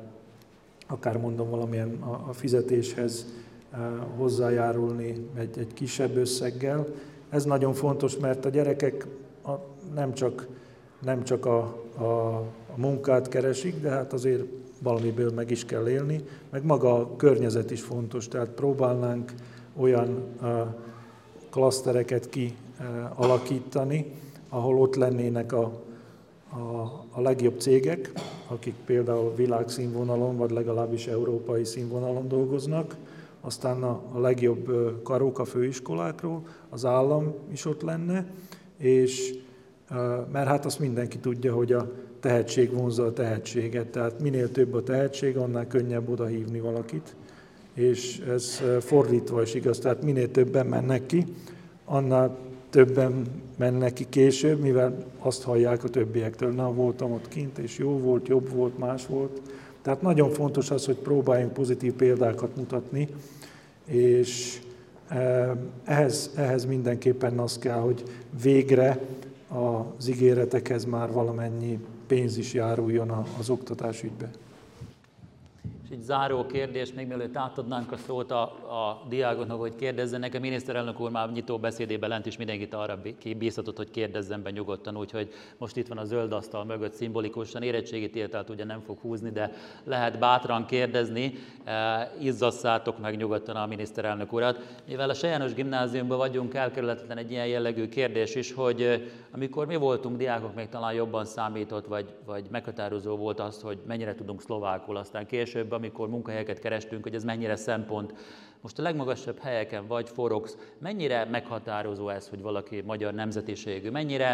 akár 0.87 1.17
mondom 1.17 1.49
valamilyen 1.49 2.01
a, 2.01 2.33
fizetéshez 2.33 3.25
hozzájárulni 4.17 5.29
egy, 5.35 5.57
egy 5.57 5.73
kisebb 5.73 6.15
összeggel. 6.15 6.85
Ez 7.29 7.43
nagyon 7.43 7.73
fontos, 7.73 8.17
mert 8.17 8.45
a 8.45 8.49
gyerekek 8.49 9.07
a, 9.45 9.51
nem 9.93 10.13
csak, 10.13 10.47
nem 11.01 11.23
csak 11.23 11.45
a, 11.45 11.57
a, 11.97 12.03
a 12.73 12.75
munkát 12.75 13.27
keresik, 13.27 13.81
de 13.81 13.89
hát 13.89 14.13
azért 14.13 14.43
valamiből 14.81 15.31
meg 15.31 15.51
is 15.51 15.65
kell 15.65 15.89
élni, 15.89 16.23
meg 16.49 16.65
maga 16.65 16.95
a 16.95 17.15
környezet 17.15 17.71
is 17.71 17.81
fontos, 17.81 18.27
tehát 18.27 18.49
próbálnánk 18.49 19.33
olyan 19.75 20.23
klasztereket 21.53 22.29
kialakítani, 22.29 24.05
ahol 24.49 24.79
ott 24.79 24.95
lennének 24.95 25.51
a, 25.51 25.81
a, 26.49 26.57
a 27.11 27.21
legjobb 27.21 27.59
cégek, 27.59 28.11
akik 28.47 28.73
például 28.85 29.35
világszínvonalon, 29.35 30.37
vagy 30.37 30.51
legalábbis 30.51 31.07
európai 31.07 31.63
színvonalon 31.63 32.27
dolgoznak, 32.27 32.95
aztán 33.41 33.83
a, 33.83 34.01
a 34.13 34.19
legjobb 34.19 34.71
karók 35.03 35.39
a 35.39 35.45
főiskolákról, 35.45 36.41
az 36.69 36.85
állam 36.85 37.33
is 37.51 37.65
ott 37.65 37.81
lenne, 37.81 38.25
és 38.77 39.33
mert 40.31 40.47
hát 40.47 40.65
azt 40.65 40.79
mindenki 40.79 41.17
tudja, 41.17 41.53
hogy 41.53 41.71
a 41.73 41.91
tehetség 42.19 42.73
vonzza 42.73 43.05
a 43.05 43.13
tehetséget, 43.13 43.87
tehát 43.87 44.19
minél 44.19 44.51
több 44.51 44.73
a 44.73 44.83
tehetség, 44.83 45.37
annál 45.37 45.67
könnyebb 45.67 46.09
oda 46.09 46.25
hívni 46.25 46.59
valakit 46.59 47.15
és 47.73 48.19
ez 48.19 48.61
fordítva 48.79 49.41
is 49.41 49.53
igaz, 49.53 49.79
tehát 49.79 50.03
minél 50.03 50.31
többen 50.31 50.65
mennek 50.65 51.05
ki, 51.05 51.25
annál 51.85 52.37
többen 52.69 53.25
mennek 53.57 53.93
ki 53.93 54.05
később, 54.09 54.59
mivel 54.59 55.05
azt 55.19 55.43
hallják 55.43 55.83
a 55.83 55.89
többiektől, 55.89 56.51
na 56.51 56.73
voltam 56.73 57.11
ott 57.11 57.27
kint, 57.27 57.57
és 57.57 57.77
jó 57.77 57.89
volt, 57.89 58.27
jobb 58.27 58.49
volt, 58.49 58.77
más 58.77 59.07
volt. 59.07 59.41
Tehát 59.81 60.01
nagyon 60.01 60.29
fontos 60.29 60.71
az, 60.71 60.85
hogy 60.85 60.95
próbáljunk 60.95 61.53
pozitív 61.53 61.93
példákat 61.93 62.55
mutatni, 62.55 63.07
és 63.85 64.61
ehhez, 65.83 66.31
ehhez 66.35 66.65
mindenképpen 66.65 67.39
az 67.39 67.57
kell, 67.57 67.79
hogy 67.79 68.03
végre 68.43 68.99
az 69.47 70.07
ígéretekhez 70.07 70.85
már 70.85 71.11
valamennyi 71.11 71.79
pénz 72.07 72.37
is 72.37 72.53
járuljon 72.53 73.09
az 73.39 73.49
oktatás 73.49 74.03
ügybe 74.03 74.29
egy 75.91 76.01
záró 76.01 76.45
kérdés, 76.45 76.93
még 76.93 77.07
mielőtt 77.07 77.37
átadnánk 77.37 77.91
a 77.91 77.97
szót 77.97 78.31
a, 78.31 78.41
a 78.43 79.05
diákoknak, 79.09 79.59
hogy 79.59 79.75
kérdezzenek. 79.75 80.33
A 80.33 80.39
miniszterelnök 80.39 80.99
úr 80.99 81.11
már 81.11 81.31
nyitó 81.31 81.59
beszédében 81.59 82.09
lent 82.09 82.25
is 82.25 82.37
mindenkit 82.37 82.73
arra 82.73 83.01
bíztatott, 83.37 83.77
hogy 83.77 83.91
kérdezzen 83.91 84.43
be 84.43 84.49
nyugodtan, 84.49 84.97
úgyhogy 84.97 85.33
most 85.57 85.77
itt 85.77 85.87
van 85.87 85.97
a 85.97 86.03
zöld 86.03 86.31
asztal 86.31 86.65
mögött 86.65 86.93
szimbolikusan. 86.93 87.61
Érettségit 87.61 88.15
értelt 88.15 88.49
ugye 88.49 88.63
nem 88.63 88.79
fog 88.79 88.99
húzni, 88.99 89.29
de 89.29 89.51
lehet 89.83 90.19
bátran 90.19 90.65
kérdezni. 90.65 91.33
E, 91.63 92.11
izzasszátok 92.19 92.99
meg 92.99 93.17
nyugodtan 93.17 93.55
a 93.55 93.65
miniszterelnök 93.65 94.33
urat. 94.33 94.59
Mivel 94.87 95.09
a 95.09 95.13
Sejános 95.13 95.53
gimnáziumban 95.53 96.17
vagyunk, 96.17 96.53
elkerülhetetlen 96.53 97.17
egy 97.17 97.31
ilyen 97.31 97.47
jellegű 97.47 97.89
kérdés 97.89 98.35
is, 98.35 98.53
hogy 98.53 98.81
e, 98.81 98.99
amikor 99.31 99.65
mi 99.65 99.75
voltunk 99.75 100.17
diákok, 100.17 100.55
még 100.55 100.69
talán 100.69 100.93
jobban 100.93 101.25
számított, 101.25 101.87
vagy, 101.87 102.13
vagy 102.25 102.45
meghatározó 102.51 103.15
volt 103.15 103.39
az, 103.39 103.61
hogy 103.61 103.77
mennyire 103.87 104.15
tudunk 104.15 104.41
szlovákul, 104.41 104.97
aztán 104.97 105.25
később, 105.25 105.72
amikor 105.73 106.09
munkahelyeket 106.09 106.59
kerestünk, 106.59 107.03
hogy 107.03 107.15
ez 107.15 107.23
mennyire 107.23 107.55
szempont. 107.55 108.13
Most 108.61 108.79
a 108.79 108.81
legmagasabb 108.81 109.39
helyeken 109.39 109.87
vagy 109.87 110.09
forogsz, 110.09 110.57
mennyire 110.77 111.25
meghatározó 111.25 112.09
ez, 112.09 112.29
hogy 112.29 112.41
valaki 112.41 112.81
magyar 112.81 113.13
nemzetiségű, 113.13 113.89
mennyire 113.89 114.27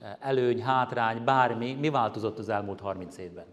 eh, 0.00 0.12
előny, 0.20 0.62
hátrány, 0.62 1.24
bármi, 1.24 1.76
mi 1.80 1.90
változott 1.90 2.38
az 2.38 2.48
elmúlt 2.48 2.80
30 2.80 3.18
évben? 3.18 3.44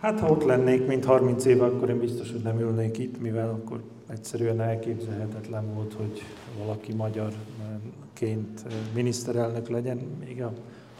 Hát 0.00 0.20
ha 0.20 0.28
ott 0.28 0.44
lennék, 0.44 0.86
mint 0.86 1.04
30 1.04 1.44
éve, 1.44 1.64
akkor 1.64 1.88
én 1.88 1.98
biztos, 1.98 2.30
hogy 2.30 2.42
nem 2.42 2.60
ülnék 2.60 2.98
itt, 2.98 3.20
mivel 3.20 3.48
akkor 3.48 3.82
egyszerűen 4.08 4.60
elképzelhetetlen 4.60 5.74
volt, 5.74 5.92
hogy 5.92 6.22
valaki 6.58 6.92
magyarként 6.92 8.62
eh, 8.66 8.72
miniszterelnök 8.94 9.68
legyen. 9.68 9.98
Még 10.24 10.42
a 10.42 10.52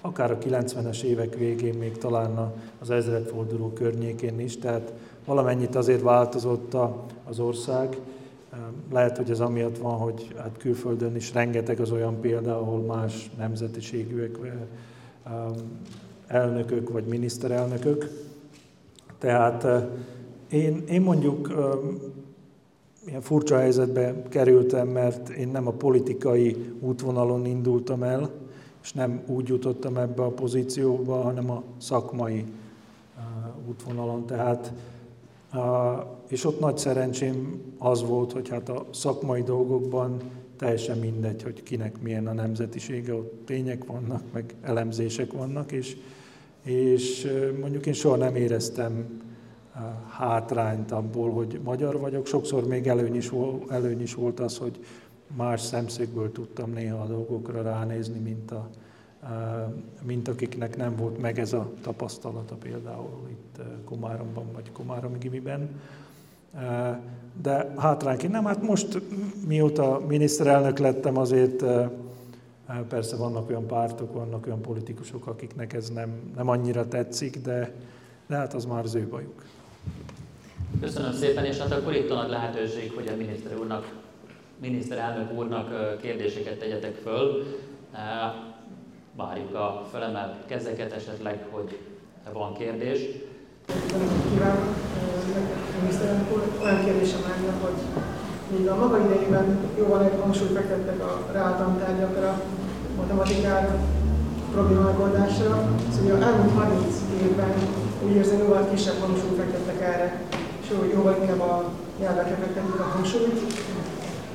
akár 0.03 0.31
a 0.31 0.39
90-es 0.39 1.03
évek 1.03 1.35
végén, 1.35 1.75
még 1.75 1.99
talán 1.99 2.53
az 2.79 2.91
ezredforduló 2.91 3.69
környékén 3.69 4.41
is, 4.41 4.59
tehát 4.59 4.93
valamennyit 5.25 5.75
azért 5.75 6.03
változott 6.03 6.77
az 7.25 7.39
ország. 7.39 7.97
Lehet, 8.93 9.17
hogy 9.17 9.31
ez 9.31 9.41
amiatt 9.41 9.79
van, 9.79 9.97
hogy 9.97 10.35
hát 10.37 10.57
külföldön 10.59 11.17
is 11.17 11.33
rengeteg 11.33 11.81
az 11.81 11.91
olyan 11.91 12.21
példa, 12.21 12.57
ahol 12.59 12.81
más 12.81 13.31
nemzetiségűek 13.39 14.39
elnökök 16.27 16.91
vagy 16.91 17.05
miniszterelnökök. 17.05 18.09
Tehát 19.19 19.67
én, 20.51 20.85
én 20.89 21.01
mondjuk 21.01 21.53
ilyen 23.07 23.21
furcsa 23.21 23.57
helyzetbe 23.57 24.23
kerültem, 24.29 24.89
mert 24.89 25.29
én 25.29 25.49
nem 25.49 25.67
a 25.67 25.73
politikai 25.73 26.73
útvonalon 26.81 27.47
indultam 27.47 28.03
el, 28.03 28.31
és 28.83 28.93
nem 28.93 29.23
úgy 29.27 29.49
jutottam 29.49 29.97
ebbe 29.97 30.23
a 30.23 30.31
pozícióba, 30.31 31.23
hanem 31.23 31.51
a 31.51 31.63
szakmai 31.79 32.45
útvonalon. 33.69 34.27
Tehát, 34.27 34.73
és 36.29 36.45
ott 36.45 36.61
nagy 36.61 36.79
szerencsém 36.79 37.63
az 37.79 38.07
volt, 38.07 38.33
hogy 38.33 38.49
hát 38.49 38.69
a 38.69 38.87
szakmai 38.91 39.43
dolgokban 39.43 40.17
teljesen 40.57 40.99
mindegy, 40.99 41.43
hogy 41.43 41.63
kinek 41.63 42.01
milyen 42.01 42.27
a 42.27 42.33
nemzetisége, 42.33 43.15
ott 43.15 43.43
tények 43.47 43.85
vannak, 43.85 44.23
meg 44.33 44.55
elemzések 44.63 45.33
vannak, 45.33 45.73
és, 45.73 45.97
és 46.63 47.29
mondjuk 47.61 47.87
én 47.87 47.93
soha 47.93 48.17
nem 48.17 48.37
éreztem 48.37 49.21
hátrányt 50.09 50.93
abból, 50.93 51.31
hogy 51.31 51.61
magyar 51.65 51.99
vagyok. 51.99 52.27
Sokszor 52.27 52.67
még 52.67 52.87
előny 52.87 53.15
is, 53.15 53.33
előny 53.69 54.03
is 54.03 54.15
volt 54.15 54.41
az, 54.41 54.59
hogy 54.59 54.79
más 55.37 55.61
szemszögből 55.61 56.33
tudtam 56.33 56.71
néha 56.71 57.03
a 57.03 57.07
dolgokra 57.07 57.63
ránézni, 57.63 58.19
mint, 58.19 58.51
a, 58.51 58.69
mint 60.03 60.29
akiknek 60.29 60.77
nem 60.77 60.97
volt 60.97 61.21
meg 61.21 61.39
ez 61.39 61.53
a 61.53 61.71
tapasztalata 61.83 62.55
például 62.55 63.29
itt 63.31 63.61
Komáromban 63.85 64.53
vagy 64.53 64.73
Komáromi 64.73 65.19
Gimiben. 65.19 65.81
De 67.43 67.73
hátránként 67.77 68.33
nem, 68.33 68.45
hát 68.45 68.63
most 68.63 69.03
mióta 69.47 70.01
miniszterelnök 70.09 70.79
lettem, 70.79 71.17
azért 71.17 71.65
persze 72.89 73.17
vannak 73.17 73.49
olyan 73.49 73.67
pártok, 73.67 74.13
vannak 74.13 74.47
olyan 74.47 74.61
politikusok, 74.61 75.27
akiknek 75.27 75.73
ez 75.73 75.91
nem, 75.91 76.33
nem 76.37 76.49
annyira 76.49 76.89
tetszik, 76.89 77.39
de, 77.39 77.75
de 78.27 78.37
hát 78.37 78.55
az 78.55 78.65
már 78.65 78.85
az 78.85 78.95
ő 78.95 79.07
bajuk. 79.09 79.45
Köszönöm 80.81 81.13
szépen, 81.13 81.45
és 81.45 81.59
hát 81.59 81.73
akkor 81.73 81.95
itt 81.95 82.09
van 82.09 82.19
a 82.19 82.29
lehetőség, 82.29 82.93
hogy 82.95 83.09
a 83.09 83.17
miniszter 83.17 83.59
úrnak, 83.59 84.01
miniszterelnök 84.61 85.33
úrnak 85.33 85.97
kérdéseket 86.01 86.59
tegyetek 86.59 86.95
föl. 86.95 87.45
Várjuk 89.17 89.55
a 89.55 89.87
felemelt 89.93 90.35
kezeket 90.47 90.93
esetleg, 90.93 91.47
hogy 91.51 91.79
van 92.33 92.55
kérdés. 92.55 93.01
Kívánok, 94.33 94.65
miniszterelnök 95.81 96.33
úr, 96.33 96.43
olyan 96.63 96.85
kérdésem 96.85 97.21
lenne, 97.21 97.53
hogy 97.61 98.03
míg 98.57 98.69
a 98.69 98.77
maga 98.77 98.99
idejében 99.05 99.59
jóval 99.79 100.05
egy 100.05 100.21
hangsúlyt 100.21 100.53
fektettek 100.53 101.01
a 101.01 101.27
reáltantárgyakra, 101.33 102.43
matematikára, 102.97 103.79
probléma 104.53 104.83
megoldásra, 104.83 105.69
szóval 105.93 106.23
elmúlt 106.23 106.55
30 106.55 107.01
évben 107.23 107.53
úgy 108.05 108.15
érzem, 108.15 108.39
jóval 108.39 108.69
kisebb 108.69 109.01
hangsúlyt 109.01 109.37
fektettek 109.37 109.81
erre, 109.81 110.21
és 110.63 110.69
jóval 110.93 111.17
inkább 111.21 111.41
a 111.41 111.71
nyelvekre 111.99 112.35
fektetik 112.35 112.81
a 112.81 112.83
hangsúlyt. 112.83 113.41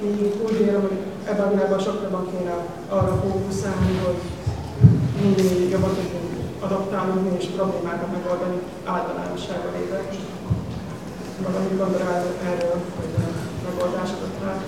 Így 0.05 0.33
úgy 0.45 0.57
vélem, 0.57 0.81
hogy 0.81 0.97
ebben 1.25 1.71
a 1.71 1.79
sokkal 1.79 2.27
kéne 2.31 2.55
arra 2.89 3.21
fókuszálni, 3.23 3.97
hogy 4.05 4.19
minél 5.21 5.69
jobban 5.69 5.89
tudjunk 5.89 6.27
adaptálódni 6.59 7.37
és 7.37 7.45
problémákat 7.45 8.11
megoldani 8.11 8.59
általánosságban 8.85 9.71
lévő. 9.71 9.99
Valamit 11.43 11.77
gondol 11.77 12.01
erről, 12.45 12.81
hogy 12.97 13.09
megoldásokat 13.69 14.29
lát. 14.43 14.65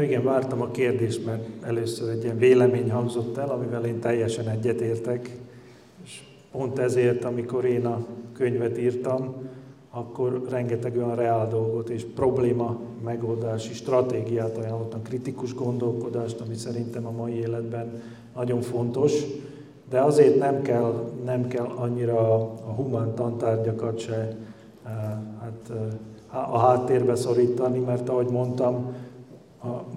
Igen, 0.00 0.24
vártam 0.24 0.60
a 0.60 0.70
kérdést, 0.70 1.24
mert 1.24 1.44
először 1.62 2.10
egy 2.10 2.22
ilyen 2.22 2.38
vélemény 2.38 2.90
hangzott 2.90 3.36
el, 3.36 3.48
amivel 3.48 3.84
én 3.84 4.00
teljesen 4.00 4.48
egyetértek. 4.48 5.30
És 6.04 6.20
pont 6.52 6.78
ezért, 6.78 7.24
amikor 7.24 7.64
én 7.64 7.86
a 7.86 8.06
könyvet 8.32 8.78
írtam, 8.78 9.34
akkor 9.96 10.42
rengeteg 10.48 10.96
olyan 10.96 11.14
reál 11.14 11.48
dolgot 11.48 11.88
és 11.88 12.04
probléma 12.14 12.76
megoldási 13.04 13.72
stratégiát 13.72 14.56
ajánlottam, 14.56 15.02
kritikus 15.02 15.54
gondolkodást, 15.54 16.40
ami 16.40 16.54
szerintem 16.54 17.06
a 17.06 17.10
mai 17.10 17.32
életben 17.32 18.02
nagyon 18.34 18.60
fontos, 18.60 19.12
de 19.90 20.00
azért 20.00 20.38
nem 20.38 20.62
kell, 20.62 21.10
nem 21.24 21.48
kell 21.48 21.64
annyira 21.64 22.34
a 22.40 22.72
humán 22.76 23.14
tantárgyakat 23.14 23.98
se 23.98 24.14
eh, 24.16 24.36
hát, 25.40 25.70
eh, 25.70 26.52
a 26.52 26.58
háttérbe 26.58 27.14
szorítani, 27.14 27.78
mert 27.78 28.08
ahogy 28.08 28.28
mondtam, 28.30 28.94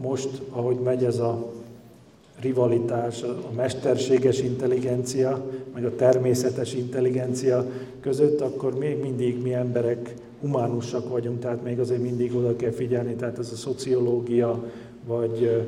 most, 0.02 0.42
ahogy 0.52 0.80
megy 0.80 1.04
ez 1.04 1.20
a 1.20 1.49
rivalitás, 2.42 3.24
a 3.24 3.52
mesterséges 3.56 4.42
intelligencia, 4.42 5.46
meg 5.74 5.86
a 5.86 5.96
természetes 5.96 6.74
intelligencia 6.74 7.66
között, 8.00 8.42
akkor 8.42 8.78
még 8.78 9.02
mindig 9.02 9.42
mi 9.42 9.54
emberek 9.54 10.14
humánusak 10.42 11.10
vagyunk, 11.10 11.40
tehát 11.40 11.64
még 11.64 11.80
azért 11.80 12.02
mindig 12.02 12.36
oda 12.36 12.56
kell 12.56 12.72
figyelni, 12.72 13.16
tehát 13.16 13.40
ez 13.40 13.52
a 13.52 13.56
szociológia 13.56 14.64
vagy, 15.08 15.66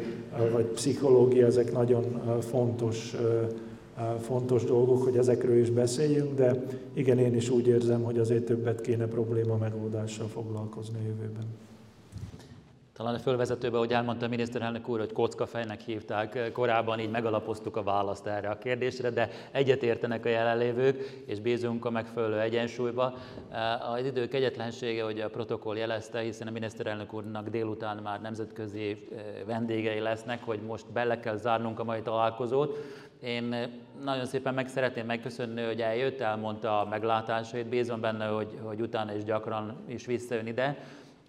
vagy 0.51 0.65
pszichológia, 0.65 1.45
ezek 1.45 1.71
nagyon 1.71 2.21
fontos, 2.39 3.15
fontos 4.19 4.63
dolgok, 4.63 5.03
hogy 5.03 5.17
ezekről 5.17 5.57
is 5.57 5.69
beszéljünk, 5.69 6.35
de 6.35 6.63
igen, 6.93 7.17
én 7.17 7.35
is 7.35 7.49
úgy 7.49 7.67
érzem, 7.67 8.03
hogy 8.03 8.17
azért 8.17 8.43
többet 8.43 8.81
kéne 8.81 9.05
probléma 9.05 9.57
megoldással 9.57 10.27
foglalkozni 10.27 10.95
a 10.99 11.07
jövőben. 11.07 11.45
Talán 13.01 13.15
a 13.15 13.19
fölvezetőben, 13.19 13.79
hogy 13.79 13.93
elmondta 13.93 14.25
a 14.25 14.29
miniszterelnök 14.29 14.87
úr, 14.87 14.99
hogy 14.99 15.11
kockafejnek 15.11 15.81
hívták, 15.81 16.51
korábban 16.51 16.99
így 16.99 17.09
megalapoztuk 17.09 17.75
a 17.75 17.83
választ 17.83 18.27
erre 18.27 18.49
a 18.49 18.57
kérdésre, 18.57 19.09
de 19.09 19.29
egyetértenek 19.51 20.25
a 20.25 20.29
jelenlévők, 20.29 21.23
és 21.25 21.39
bízunk 21.39 21.85
a 21.85 21.89
megfelelő 21.89 22.39
egyensúlyba. 22.39 23.13
Az 23.93 24.05
idő 24.05 24.27
kegyetlensége, 24.27 25.03
hogy 25.03 25.19
a 25.19 25.29
protokoll 25.29 25.77
jelezte, 25.77 26.19
hiszen 26.19 26.47
a 26.47 26.51
miniszterelnök 26.51 27.13
úrnak 27.13 27.49
délután 27.49 27.97
már 27.97 28.21
nemzetközi 28.21 28.89
eh, 28.89 29.23
vendégei 29.45 29.99
lesznek, 29.99 30.43
hogy 30.43 30.59
most 30.61 30.91
bele 30.91 31.19
kell 31.19 31.35
zárnunk 31.35 31.79
a 31.79 31.83
mai 31.83 32.01
találkozót. 32.01 32.77
Én 33.21 33.53
eh, 33.53 33.69
nagyon 34.03 34.25
szépen 34.25 34.53
meg 34.53 34.67
szeretném 34.67 35.05
megköszönni, 35.05 35.61
hogy 35.61 35.81
eljött, 35.81 36.19
elmondta 36.19 36.81
a 36.81 36.85
meglátásait, 36.85 37.67
bízom 37.67 38.01
benne, 38.01 38.25
hogy, 38.25 38.59
hogy 38.63 38.81
utána 38.81 39.15
is 39.15 39.23
gyakran 39.23 39.75
is 39.87 40.05
visszajön 40.05 40.47
ide 40.47 40.77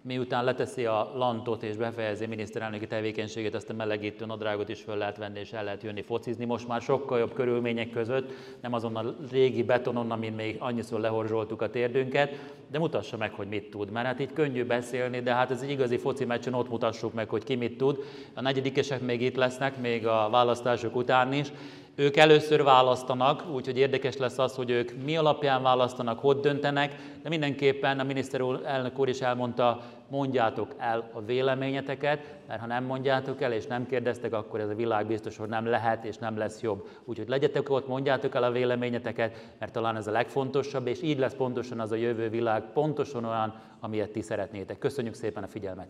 miután 0.03 0.43
leteszi 0.43 0.85
a 0.85 1.11
lantot 1.15 1.63
és 1.63 1.75
befejezi 1.75 2.25
miniszterelnöki 2.25 2.87
tevékenységét, 2.87 3.55
azt 3.55 3.69
a 3.69 3.73
melegítő 3.73 4.25
nadrágot 4.25 4.69
is 4.69 4.81
föl 4.81 4.97
lehet 4.97 5.17
venni 5.17 5.39
és 5.39 5.53
el 5.53 5.63
lehet 5.63 5.83
jönni 5.83 6.01
focizni. 6.01 6.45
Most 6.45 6.67
már 6.67 6.81
sokkal 6.81 7.19
jobb 7.19 7.33
körülmények 7.33 7.89
között, 7.89 8.31
nem 8.61 8.73
azon 8.73 8.95
a 8.95 9.15
régi 9.31 9.63
betonon, 9.63 10.11
amin 10.11 10.33
még 10.33 10.55
annyiszor 10.59 10.99
lehorzsoltuk 10.99 11.61
a 11.61 11.69
térdünket, 11.69 12.35
de 12.71 12.79
mutassa 12.79 13.17
meg, 13.17 13.33
hogy 13.33 13.47
mit 13.47 13.69
tud. 13.69 13.91
Mert 13.91 14.05
hát 14.05 14.19
így 14.19 14.33
könnyű 14.33 14.65
beszélni, 14.65 15.21
de 15.21 15.33
hát 15.33 15.51
ez 15.51 15.61
egy 15.61 15.69
igazi 15.69 15.97
foci 15.97 16.25
meccsen 16.25 16.53
ott 16.53 16.69
mutassuk 16.69 17.13
meg, 17.13 17.29
hogy 17.29 17.43
ki 17.43 17.55
mit 17.55 17.77
tud. 17.77 18.03
A 18.33 18.41
negyedikesek 18.41 19.01
még 19.01 19.21
itt 19.21 19.35
lesznek, 19.35 19.77
még 19.77 20.07
a 20.07 20.27
választások 20.31 20.95
után 20.95 21.33
is, 21.33 21.51
ők 21.95 22.17
először 22.17 22.63
választanak, 22.63 23.43
úgyhogy 23.53 23.77
érdekes 23.77 24.17
lesz 24.17 24.37
az, 24.37 24.55
hogy 24.55 24.69
ők 24.69 24.91
mi 25.03 25.17
alapján 25.17 25.61
választanak, 25.61 26.19
hogy 26.19 26.39
döntenek, 26.39 26.95
de 27.23 27.29
mindenképpen 27.29 27.99
a 27.99 28.03
miniszterelnök 28.03 28.99
úr 28.99 29.09
is 29.09 29.21
elmondta, 29.21 29.81
mondjátok 30.09 30.73
el 30.77 31.09
a 31.13 31.21
véleményeteket, 31.21 32.35
mert 32.47 32.59
ha 32.59 32.67
nem 32.67 32.83
mondjátok 32.83 33.41
el 33.41 33.51
és 33.51 33.65
nem 33.65 33.85
kérdeztek, 33.85 34.33
akkor 34.33 34.59
ez 34.59 34.69
a 34.69 34.75
világ 34.75 35.07
biztos, 35.07 35.37
hogy 35.37 35.49
nem 35.49 35.65
lehet 35.65 36.05
és 36.05 36.17
nem 36.17 36.37
lesz 36.37 36.61
jobb. 36.61 36.87
Úgyhogy 37.05 37.27
legyetek 37.27 37.69
ott, 37.69 37.87
mondjátok 37.87 38.35
el 38.35 38.43
a 38.43 38.51
véleményeteket, 38.51 39.53
mert 39.59 39.71
talán 39.71 39.95
ez 39.95 40.07
a 40.07 40.11
legfontosabb, 40.11 40.87
és 40.87 41.01
így 41.01 41.19
lesz 41.19 41.33
pontosan 41.33 41.79
az 41.79 41.91
a 41.91 41.95
jövő 41.95 42.29
világ, 42.29 42.63
pontosan 42.73 43.25
olyan, 43.25 43.59
amilyet 43.79 44.11
ti 44.11 44.21
szeretnétek. 44.21 44.77
Köszönjük 44.77 45.13
szépen 45.13 45.43
a 45.43 45.47
figyelmet! 45.47 45.87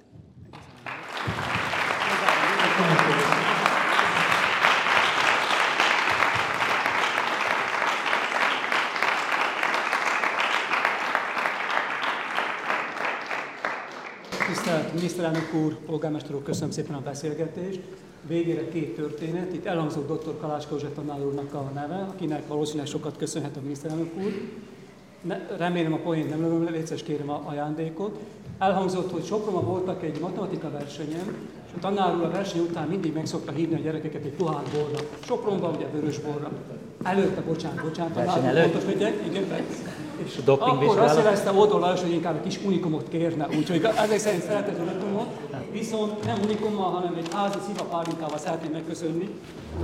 Miniszterelnök 15.04 15.54
úr, 15.54 15.78
polgármester 15.86 16.36
úr, 16.36 16.44
köszönöm 16.44 16.72
szépen 16.72 16.96
a 16.96 17.02
beszélgetést. 17.02 17.80
Végére 18.28 18.70
két 18.70 18.96
történet. 18.96 19.54
Itt 19.54 19.66
elhangzott 19.66 20.08
dr. 20.08 20.38
Kalácska 20.40 20.72
József 20.72 20.94
tanár 20.96 21.26
úrnak 21.26 21.54
a 21.54 21.72
neve, 21.74 21.96
akinek 21.96 22.48
valószínűleg 22.48 22.88
sokat 22.88 23.18
köszönhet 23.18 23.58
a 23.58 23.60
miniszterelnök 23.62 24.12
úr. 24.18 24.32
Ne, 25.22 25.48
remélem 25.58 25.94
a 25.94 25.98
poént 25.98 26.30
nem 26.30 26.42
lövöm 26.42 26.64
le, 26.64 26.70
létszes 26.70 27.04
kérem 27.04 27.30
a 27.30 27.42
ajándékot. 27.46 28.20
Elhangzott, 28.60 29.12
hogy 29.12 29.26
Sopronban 29.26 29.66
voltak 29.66 30.04
egy 30.04 30.20
matematika 30.20 30.72
versenyen, 30.72 31.36
és 31.66 31.72
a 31.76 31.80
tanár 31.80 32.16
úr 32.16 32.24
a 32.24 32.30
verseny 32.30 32.62
után 32.62 32.88
mindig 32.88 33.14
meg 33.14 33.26
szokta 33.26 33.52
hívni 33.52 33.76
a 33.76 33.80
gyerekeket 33.80 34.24
egy 34.24 34.34
pohár 34.34 34.64
borra. 34.74 35.08
Sopronban 35.26 35.76
ugye 35.76 35.86
vörös 35.94 36.20
borra. 36.20 36.52
Előtte, 37.04 37.42
bocsánat, 37.42 37.84
bocsánat, 37.84 38.14
tanár 38.14 38.56
úr, 38.56 38.62
pontos, 38.62 38.84
hogy 38.84 39.02
igen, 39.30 39.46
és 40.26 40.40
a 40.46 40.52
akkor 40.52 41.00
azt 41.00 41.18
jelezte 41.18 41.52
Odo 41.52 41.78
Lajos, 41.78 42.02
hogy 42.02 42.12
inkább 42.12 42.36
egy 42.36 42.44
kis 42.44 42.66
unikumot 42.66 43.10
kérne, 43.10 43.48
úgyhogy 43.58 43.84
ezek 43.84 44.20
szerint 44.20 44.44
szeretett 44.44 44.80
unikumot, 44.80 45.28
viszont 45.72 46.26
nem 46.26 46.40
unikummal, 46.44 46.92
hanem 46.92 47.14
egy 47.18 47.34
házi 47.34 47.58
sziva 47.68 47.84
pálinkával 47.84 48.38
szeretném 48.38 48.72
megköszönni, 48.72 49.30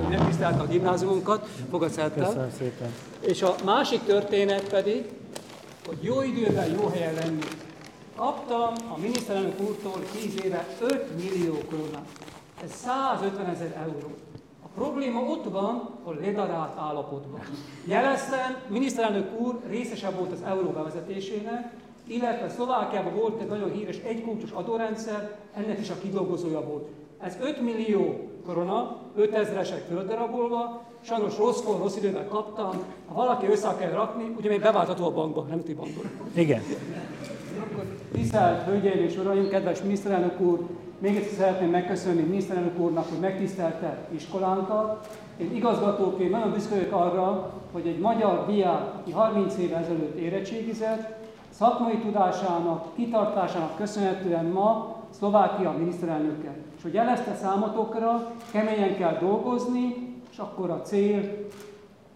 hogy 0.01 0.17
nem 0.17 0.27
tisztelte 0.27 0.61
a 0.61 0.67
gimnáziumunkat, 0.67 1.47
fogad 1.69 1.89
Köszönöm 1.89 2.51
szépen. 2.57 2.93
És 3.19 3.41
a 3.41 3.55
másik 3.65 4.03
történet 4.03 4.69
pedig, 4.69 5.05
hogy 5.87 5.97
jó 6.01 6.21
időben 6.21 6.71
jó 6.71 6.87
helyen 6.87 7.13
lenni. 7.13 7.43
Kaptam 8.15 8.73
a 8.95 8.97
miniszterelnök 8.97 9.59
úrtól 9.59 10.01
10 10.21 10.45
éve 10.45 10.67
5 10.79 11.05
millió 11.23 11.57
koronát. 11.69 12.07
Ez 12.63 12.71
150 12.83 13.45
ezer 13.45 13.85
euró 13.85 14.11
probléma 14.75 15.19
ott 15.19 15.49
van, 15.49 15.89
a 16.03 16.11
ledarált 16.11 16.77
állapotban. 16.77 17.41
Jeleztem, 17.85 18.57
miniszterelnök 18.67 19.39
úr 19.39 19.59
részesebb 19.67 20.17
volt 20.17 20.31
az 20.31 20.41
euró 20.45 20.69
bevezetésének, 20.69 21.73
illetve 22.07 22.49
Szlovákiában 22.49 23.15
volt 23.15 23.41
egy 23.41 23.47
nagyon 23.47 23.71
híres 23.71 23.97
egykulcsos 23.97 24.51
adórendszer, 24.51 25.37
ennek 25.53 25.79
is 25.79 25.89
a 25.89 25.99
kidolgozója 26.01 26.61
volt. 26.61 26.87
Ez 27.19 27.37
5 27.41 27.61
millió 27.61 28.29
korona, 28.45 28.97
5000-esek 29.17 29.81
földdarabolva, 29.87 30.81
sajnos 31.01 31.37
rosszkor, 31.37 31.77
rossz 31.77 31.97
időben 31.97 32.27
kaptam, 32.27 32.83
ha 33.07 33.13
valaki 33.13 33.45
össze 33.45 33.75
kell 33.79 33.91
rakni, 33.91 34.35
ugye 34.37 34.49
még 34.49 34.61
beváltható 34.61 35.05
a 35.05 35.11
bankba, 35.11 35.41
nem 35.41 35.61
bankba. 35.75 36.01
Igen. 36.33 36.61
Tisztelt 38.11 38.63
Hölgyeim 38.63 39.03
és 39.03 39.17
Uraim, 39.17 39.49
kedves 39.49 39.81
miniszterelnök 39.81 40.39
úr, 40.39 40.59
még 40.99 41.15
egyszer 41.15 41.33
szeretném 41.33 41.69
megköszönni 41.69 42.21
miniszterelnök 42.21 42.79
úrnak, 42.79 43.09
hogy 43.09 43.19
megtisztelte 43.19 43.97
iskolánkat. 44.11 45.17
Én 45.37 45.55
igazgatóként 45.55 46.31
nagyon 46.31 46.51
büszke 46.51 46.87
arra, 46.95 47.53
hogy 47.71 47.87
egy 47.87 47.99
magyar 47.99 48.45
diák, 48.45 48.93
aki 48.99 49.11
30 49.11 49.57
évvel 49.57 49.79
ezelőtt 49.79 50.17
érettségizett, 50.17 51.17
szakmai 51.49 51.97
tudásának, 51.97 52.95
kitartásának 52.95 53.77
köszönhetően 53.77 54.45
ma 54.45 54.97
Szlovákia 55.09 55.71
miniszterelnöke. 55.77 56.55
És 56.77 56.83
hogy 56.83 56.93
jelezte 56.93 57.35
számotokra, 57.35 58.31
keményen 58.51 58.95
kell 58.97 59.17
dolgozni, 59.19 59.95
és 60.31 60.37
akkor 60.37 60.69
a 60.69 60.81
cél 60.81 61.47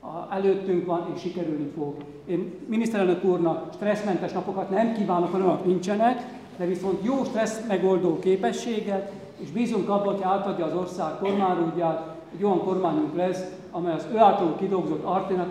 a, 0.02 0.34
előttünk 0.36 0.86
van, 0.86 1.12
és 1.16 1.22
sikerülni 1.22 1.72
fog. 1.76 1.96
Én 2.26 2.54
miniszterelnök 2.68 3.24
úrnak 3.24 3.74
stresszmentes 3.74 4.32
napokat 4.32 4.70
nem 4.70 4.94
kívánok, 4.94 5.32
hanem 5.32 5.60
nincsenek, 5.66 6.43
de 6.58 6.66
viszont 6.66 7.04
jó 7.04 7.24
stressz 7.24 7.60
megoldó 7.68 8.20
képességet, 8.20 9.12
és 9.38 9.50
bízunk 9.52 9.90
abban, 9.90 10.14
hogy 10.14 10.24
átadja 10.24 10.66
az 10.66 10.76
ország 10.76 11.18
kormányúdját, 11.20 12.14
egy 12.38 12.44
olyan 12.44 12.60
kormányunk 12.60 13.16
lesz, 13.16 13.44
amely 13.72 13.94
az 13.94 14.08
ő 14.14 14.18
által 14.18 14.56
kidolgozott 14.56 15.04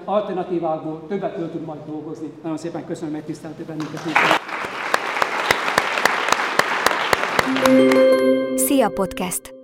alternatívákból 0.04 1.02
többet 1.08 1.34
föl 1.34 1.50
tud 1.50 1.64
majd 1.64 1.80
dolgozni. 1.86 2.32
Nagyon 2.42 2.58
szépen 2.58 2.86
köszönöm, 2.86 3.10
hogy 3.10 3.18
megtiszteltél 3.18 3.64
bennünket. 3.66 4.00
Szia 8.56 8.88
Podcast! 8.88 9.61